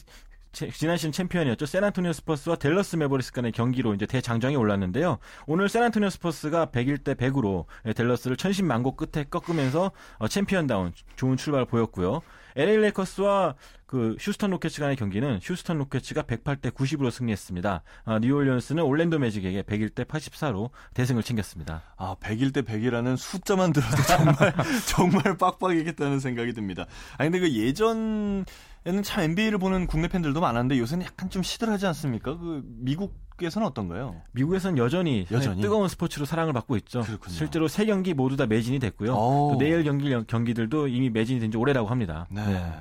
지난 0.52 0.98
시즌 0.98 1.12
챔피언이었죠. 1.12 1.66
샌안토니오 1.66 2.14
스퍼스와 2.14 2.58
댈러스 2.58 2.96
매버릭스 2.98 3.32
간의 3.32 3.52
경기로 3.52 3.94
이제 3.94 4.06
대장정에 4.06 4.56
올랐는데요. 4.56 5.18
오늘 5.48 5.70
샌안토니오 5.70 6.10
스퍼스가 6.10 6.68
101대 6.68 7.16
100으로 7.16 7.66
댈러스를 7.96 8.36
천신만고 8.36 8.96
끝에 8.96 9.26
꺾으면서 9.30 9.92
어, 10.18 10.28
챔피언다운 10.28 10.94
좋은 11.16 11.38
출발을 11.38 11.66
보였고요. 11.66 12.22
LA 12.56 12.78
레이커스와 12.78 13.56
그 13.86 14.16
휴스턴 14.20 14.52
로켓츠 14.52 14.80
간의 14.80 14.96
경기는 14.96 15.40
휴스턴 15.42 15.78
로켓츠가 15.78 16.24
108대 16.24 16.72
90으로 16.72 17.12
승리했습니다. 17.12 17.84
아, 18.06 18.20
뉴올리언스는 18.20 18.84
올랜도 18.84 19.20
매직에게 19.20 19.64
101대 19.64 20.06
84로 20.06 20.70
대승을 20.94 21.24
챙겼습니다. 21.24 21.84
아, 21.98 22.16
101대 22.22 22.66
100이라는 22.66 23.18
숫자만 23.18 23.74
들어도 23.74 23.98
정말 24.04 24.54
정말 24.88 25.38
박빙이겠다는 25.38 26.20
생각이 26.20 26.54
듭니다. 26.54 26.86
아 27.18 27.24
근데 27.24 27.40
그 27.40 27.52
예전 27.52 28.46
에는 28.86 29.04
참 29.04 29.24
NBA를 29.24 29.60
보는 29.60 29.86
국내 29.86 30.08
팬들도 30.08 30.40
많았는데 30.42 30.80
요새는 30.80 31.06
약간 31.06 31.30
좀 31.30 31.44
시들하지 31.44 31.86
않습니까? 31.88 32.38
그 32.38 32.64
미국 32.66 33.16
미국에서는 33.42 33.68
어떤가요? 33.68 34.22
미국에서는 34.32 34.78
여전히, 34.78 35.26
여전히? 35.32 35.62
뜨거운 35.62 35.88
스포츠로 35.88 36.26
사랑을 36.26 36.54
받고 36.54 36.76
있죠. 36.78 37.02
그렇군요. 37.02 37.34
실제로 37.34 37.68
세 37.68 37.86
경기 37.86 38.14
모두 38.14 38.38
다 38.38 38.46
매진이 38.46 38.80
됐고요. 38.80 39.14
또 39.14 39.56
내일 39.60 39.84
경기 39.84 40.12
경기들도 40.28 40.88
이미 40.88 41.10
매진이 41.10 41.40
된 41.40 41.52
지 41.52 41.58
오래라고 41.58 41.90
합니다. 41.90 42.28
네. 42.32 42.46
네. 42.46 42.72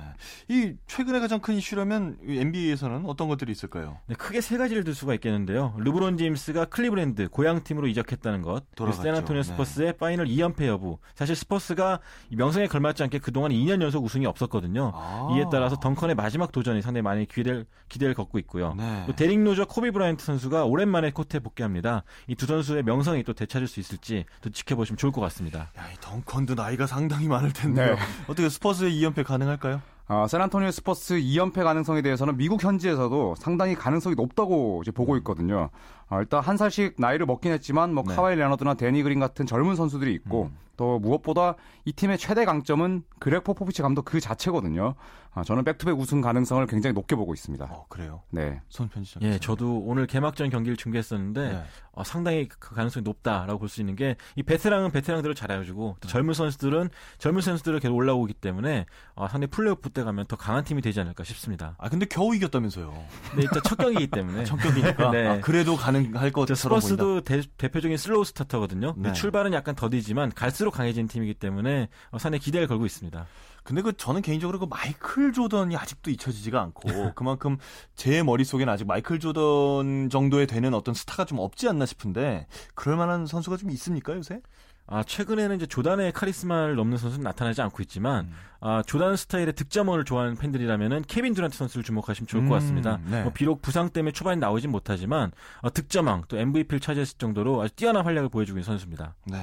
이 0.47 0.73
최근에 0.87 1.19
가장 1.19 1.41
큰 1.41 1.55
이슈라면 1.55 2.19
NBA에서는 2.25 3.05
어떤 3.05 3.27
것들이 3.27 3.51
있을까요? 3.51 3.97
네, 4.07 4.15
크게 4.15 4.39
세 4.39 4.57
가지를 4.57 4.85
들 4.85 4.95
수가 4.95 5.13
있겠는데요. 5.15 5.73
르브론 5.77 6.15
제임스가 6.15 6.65
클리브랜드 6.65 7.27
고향 7.27 7.61
팀으로 7.65 7.87
이적했다는 7.87 8.43
것, 8.43 8.63
샌안토니오 8.77 9.43
스퍼스의 9.43 9.87
네. 9.87 9.97
파이널 9.97 10.27
2연패 10.27 10.67
여부. 10.67 10.99
사실 11.15 11.35
스퍼스가 11.35 11.99
명성에 12.29 12.67
걸맞지 12.67 13.03
않게 13.03 13.19
그동안 13.19 13.51
2년 13.51 13.81
연속 13.81 14.05
우승이 14.05 14.25
없었거든요. 14.25 14.93
아. 14.95 15.35
이에 15.35 15.43
따라서 15.51 15.75
덩컨의 15.75 16.15
마지막 16.15 16.53
도전이 16.53 16.81
상당히 16.81 17.01
많이 17.01 17.27
기대를 17.27 17.65
기대를 17.89 18.13
걷고 18.13 18.39
있고요. 18.39 18.73
네. 18.77 19.03
또 19.07 19.13
데릭 19.13 19.37
로즈, 19.43 19.65
코비 19.65 19.91
브라이언트 19.91 20.23
선수가 20.23 20.50
선수가 20.51 20.65
오랜만에 20.65 21.11
코트에 21.11 21.39
복귀합니다. 21.39 22.03
이 22.27 22.35
두 22.35 22.45
선수의 22.45 22.83
명성이 22.83 23.23
또 23.23 23.33
되찾을 23.33 23.67
수 23.67 23.79
있을지 23.79 24.25
또 24.41 24.49
지켜보시면 24.49 24.97
좋을 24.97 25.11
것 25.11 25.21
같습니다. 25.21 25.71
야, 25.77 25.89
이 25.91 25.95
덩컨도 26.01 26.55
나이가 26.55 26.85
상당히 26.87 27.27
많을 27.27 27.53
텐데요. 27.53 27.95
네. 27.95 28.01
어떻게 28.27 28.49
스퍼스의 28.49 28.91
2연패 29.01 29.23
가능할까요? 29.23 29.81
어, 30.07 30.27
샌안토니오 30.27 30.71
스퍼스 30.71 31.15
2연패 31.15 31.63
가능성에 31.63 32.01
대해서는 32.01 32.35
미국 32.35 32.61
현지에서도 32.63 33.35
상당히 33.37 33.75
가능성이 33.75 34.15
높다고 34.15 34.81
이제 34.83 34.91
보고 34.91 35.15
있거든요. 35.17 35.69
어, 36.11 36.19
일단 36.19 36.41
한 36.43 36.57
살씩 36.57 36.95
나이를 36.99 37.25
먹긴 37.25 37.51
했지만 37.53 37.93
뭐 37.93 38.03
네. 38.05 38.13
카와이 38.13 38.35
레너드나 38.35 38.75
데니 38.75 39.01
그린 39.01 39.19
같은 39.19 39.45
젊은 39.47 39.75
선수들이 39.75 40.13
있고 40.13 40.43
음. 40.51 40.57
또 40.77 40.99
무엇보다 40.99 41.55
이 41.85 41.91
팀의 41.93 42.17
최대 42.17 42.43
강점은 42.45 43.03
그렉 43.19 43.43
포포비치 43.43 43.81
감독 43.81 44.03
그 44.05 44.19
자체거든요. 44.19 44.95
아, 45.33 45.43
저는 45.45 45.63
백투백 45.63 45.97
우승 45.97 46.19
가능성을 46.19 46.65
굉장히 46.67 46.93
높게 46.93 47.15
보고 47.15 47.33
있습니다. 47.33 47.63
어, 47.69 47.85
그래요? 47.87 48.21
네. 48.31 48.59
손 48.67 48.78
편집장. 48.78 49.23
예, 49.23 49.37
저도 49.39 49.79
오늘 49.79 50.05
개막전 50.05 50.49
경기를 50.49 50.75
중계했었는데 50.75 51.49
네. 51.53 51.63
어, 51.93 52.03
상당히 52.03 52.49
그 52.49 52.75
가능성이 52.75 53.03
높다라고 53.03 53.59
볼 53.59 53.69
수 53.69 53.79
있는 53.79 53.95
게 53.95 54.15
이 54.35 54.43
베테랑은 54.43 54.91
베테랑들을 54.91 55.33
잘 55.35 55.49
알아주고 55.51 55.97
또 56.01 56.07
네. 56.07 56.11
젊은 56.11 56.33
선수들은 56.33 56.89
젊은 57.17 57.41
선수들을 57.41 57.79
계속 57.79 57.95
올라오기 57.95 58.33
때문에 58.33 58.85
어, 59.15 59.27
상당히 59.29 59.47
플레이오프 59.51 59.89
때 59.91 60.03
가면 60.03 60.25
더 60.27 60.35
강한 60.35 60.63
팀이 60.65 60.81
되지 60.81 60.99
않을까 60.99 61.23
싶습니다. 61.23 61.75
아 61.77 61.87
근데 61.87 62.05
겨우 62.07 62.35
이겼다면서요? 62.35 62.91
네, 63.37 63.43
일단 63.43 63.61
첫 63.63 63.77
경기이기 63.77 64.07
때문에. 64.07 64.43
첫 64.45 64.57
경기니까. 64.57 65.11
네. 65.11 65.27
아, 65.27 65.39
그래도 65.39 65.77
가능 65.77 66.00
할 66.13 66.31
것처럼 66.31 66.79
스퍼스도 66.79 67.21
대, 67.21 67.41
표적인 67.57 67.97
slow 67.97 68.23
starter거든요. 68.25 68.95
네. 68.97 69.13
출발은 69.13 69.53
약간 69.53 69.75
더디지만 69.75 70.31
갈수록 70.31 70.71
강해진 70.71 71.07
팀이기 71.07 71.35
때문에 71.35 71.89
어, 72.11 72.19
상당히 72.19 72.41
기대를 72.41 72.67
걸고 72.67 72.85
있습니다. 72.85 73.25
근데 73.63 73.81
그 73.81 73.93
저는 73.95 74.21
개인적으로 74.21 74.59
그 74.59 74.65
마이클 74.65 75.33
조던이 75.33 75.75
아직도 75.77 76.09
잊혀지지가 76.09 76.59
않고 76.61 76.81
그만큼 77.15 77.57
제 77.95 78.23
머릿속에는 78.23 78.71
아직 78.71 78.87
마이클 78.87 79.19
조던 79.19 80.09
정도에 80.09 80.45
되는 80.45 80.73
어떤 80.73 80.93
스타가 80.93 81.25
좀 81.25 81.39
없지 81.39 81.67
않나 81.69 81.85
싶은데 81.85 82.47
그럴 82.73 82.97
만한 82.97 83.27
선수가 83.27 83.57
좀 83.57 83.69
있습니까 83.71 84.15
요새? 84.15 84.41
아, 84.87 85.03
최근에는 85.03 85.55
이제 85.55 85.65
조단의 85.65 86.11
카리스마를 86.11 86.75
넘는 86.75 86.97
선수는 86.97 87.23
나타나지 87.23 87.61
않고 87.61 87.81
있지만, 87.83 88.25
음. 88.25 88.33
아, 88.59 88.83
조단 88.85 89.15
스타일의 89.15 89.53
득점원을 89.53 90.03
좋아하는 90.03 90.35
팬들이라면은 90.35 91.03
케빈 91.07 91.33
듀란트 91.33 91.55
선수를 91.57 91.83
주목하시면 91.83 92.27
좋을 92.27 92.43
것 92.43 92.55
음, 92.55 92.59
같습니다. 92.59 92.95
음, 92.95 93.07
네. 93.09 93.23
뭐 93.23 93.31
비록 93.31 93.61
부상 93.61 93.89
때문에 93.89 94.11
초반에 94.11 94.35
나오진 94.37 94.69
못하지만, 94.71 95.31
어, 95.61 95.71
득점왕 95.71 96.23
또 96.27 96.37
MVP를 96.37 96.79
차지했을 96.81 97.17
정도로 97.17 97.61
아주 97.61 97.73
뛰어난 97.75 98.05
활약을 98.05 98.29
보여주고 98.29 98.59
있는 98.59 98.65
선수입니다. 98.65 99.15
네. 99.25 99.37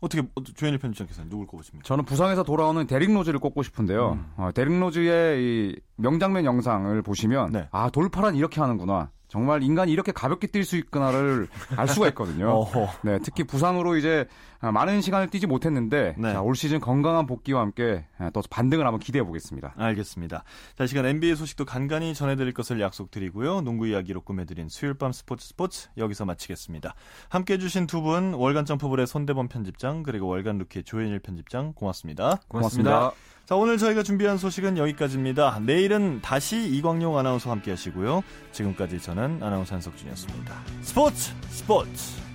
어떻게 0.00 0.22
조현일 0.54 0.78
편집장께서는 0.78 1.28
누굴 1.28 1.46
꼽으십니까? 1.48 1.84
저는 1.84 2.04
부상에서 2.04 2.44
돌아오는 2.44 2.86
데릭 2.86 3.12
로즈를 3.12 3.40
꼽고 3.40 3.62
싶은데요. 3.64 4.12
음. 4.12 4.32
어, 4.36 4.50
데릭 4.54 4.78
로즈의 4.78 5.42
이 5.42 5.76
명장면 5.96 6.44
영상을 6.44 7.02
보시면 7.02 7.50
네. 7.50 7.68
아 7.72 7.90
돌파란 7.90 8.36
이렇게 8.36 8.60
하는구나. 8.60 9.10
정말 9.26 9.62
인간이 9.62 9.92
이렇게 9.92 10.10
가볍게 10.10 10.46
뛸 10.46 10.64
수 10.64 10.76
있구나를 10.76 11.48
알 11.76 11.86
수가 11.88 12.08
있거든요. 12.08 12.64
네, 13.02 13.18
특히 13.22 13.44
부상으로 13.44 13.96
이제 13.96 14.26
많은 14.60 15.00
시간을 15.00 15.28
뛰지 15.28 15.46
못했는데 15.46 16.14
네. 16.18 16.32
자, 16.32 16.42
올 16.42 16.56
시즌 16.56 16.80
건강한 16.80 17.26
복귀와 17.26 17.60
함께 17.60 18.06
또 18.32 18.42
반등을 18.50 18.84
한번 18.84 18.98
기대해 18.98 19.24
보겠습니다. 19.24 19.74
알겠습니다. 19.76 20.42
자, 20.76 20.84
이 20.84 20.88
시간 20.88 21.06
NBA 21.06 21.36
소식도 21.36 21.64
간간히 21.64 22.14
전해드릴 22.14 22.52
것을 22.54 22.80
약속드리고요. 22.80 23.60
농구 23.60 23.86
이야기로 23.86 24.22
꾸며드린 24.22 24.68
수요일 24.68 24.94
밤 24.94 25.12
스포츠 25.12 25.46
스포츠 25.46 25.88
여기서 25.96 26.24
마치겠습니다. 26.24 26.94
함께 27.28 27.54
해 27.54 27.58
주신 27.58 27.86
두 27.86 28.02
분 28.02 28.32
월간 28.34 28.64
점프볼의 28.64 29.06
손대범 29.06 29.48
편집장 29.48 30.02
그리고 30.02 30.26
월간 30.28 30.58
루키의 30.58 30.84
조현일 30.84 31.18
편집장 31.20 31.72
고맙습니다. 31.74 32.40
고맙습니다. 32.48 32.90
고맙습니다. 32.98 33.12
자, 33.44 33.56
오늘 33.56 33.78
저희가 33.78 34.02
준비한 34.02 34.36
소식은 34.38 34.76
여기까지입니다. 34.76 35.60
내일은 35.60 36.20
다시 36.20 36.68
이광용 36.68 37.16
아나운서와 37.16 37.56
함께 37.56 37.70
하시고요. 37.70 38.22
지금까지 38.52 39.00
저는 39.00 39.42
아나운서 39.42 39.74
한석준이었습니다. 39.74 40.54
스포츠 40.82 41.32
스포츠 41.48 42.27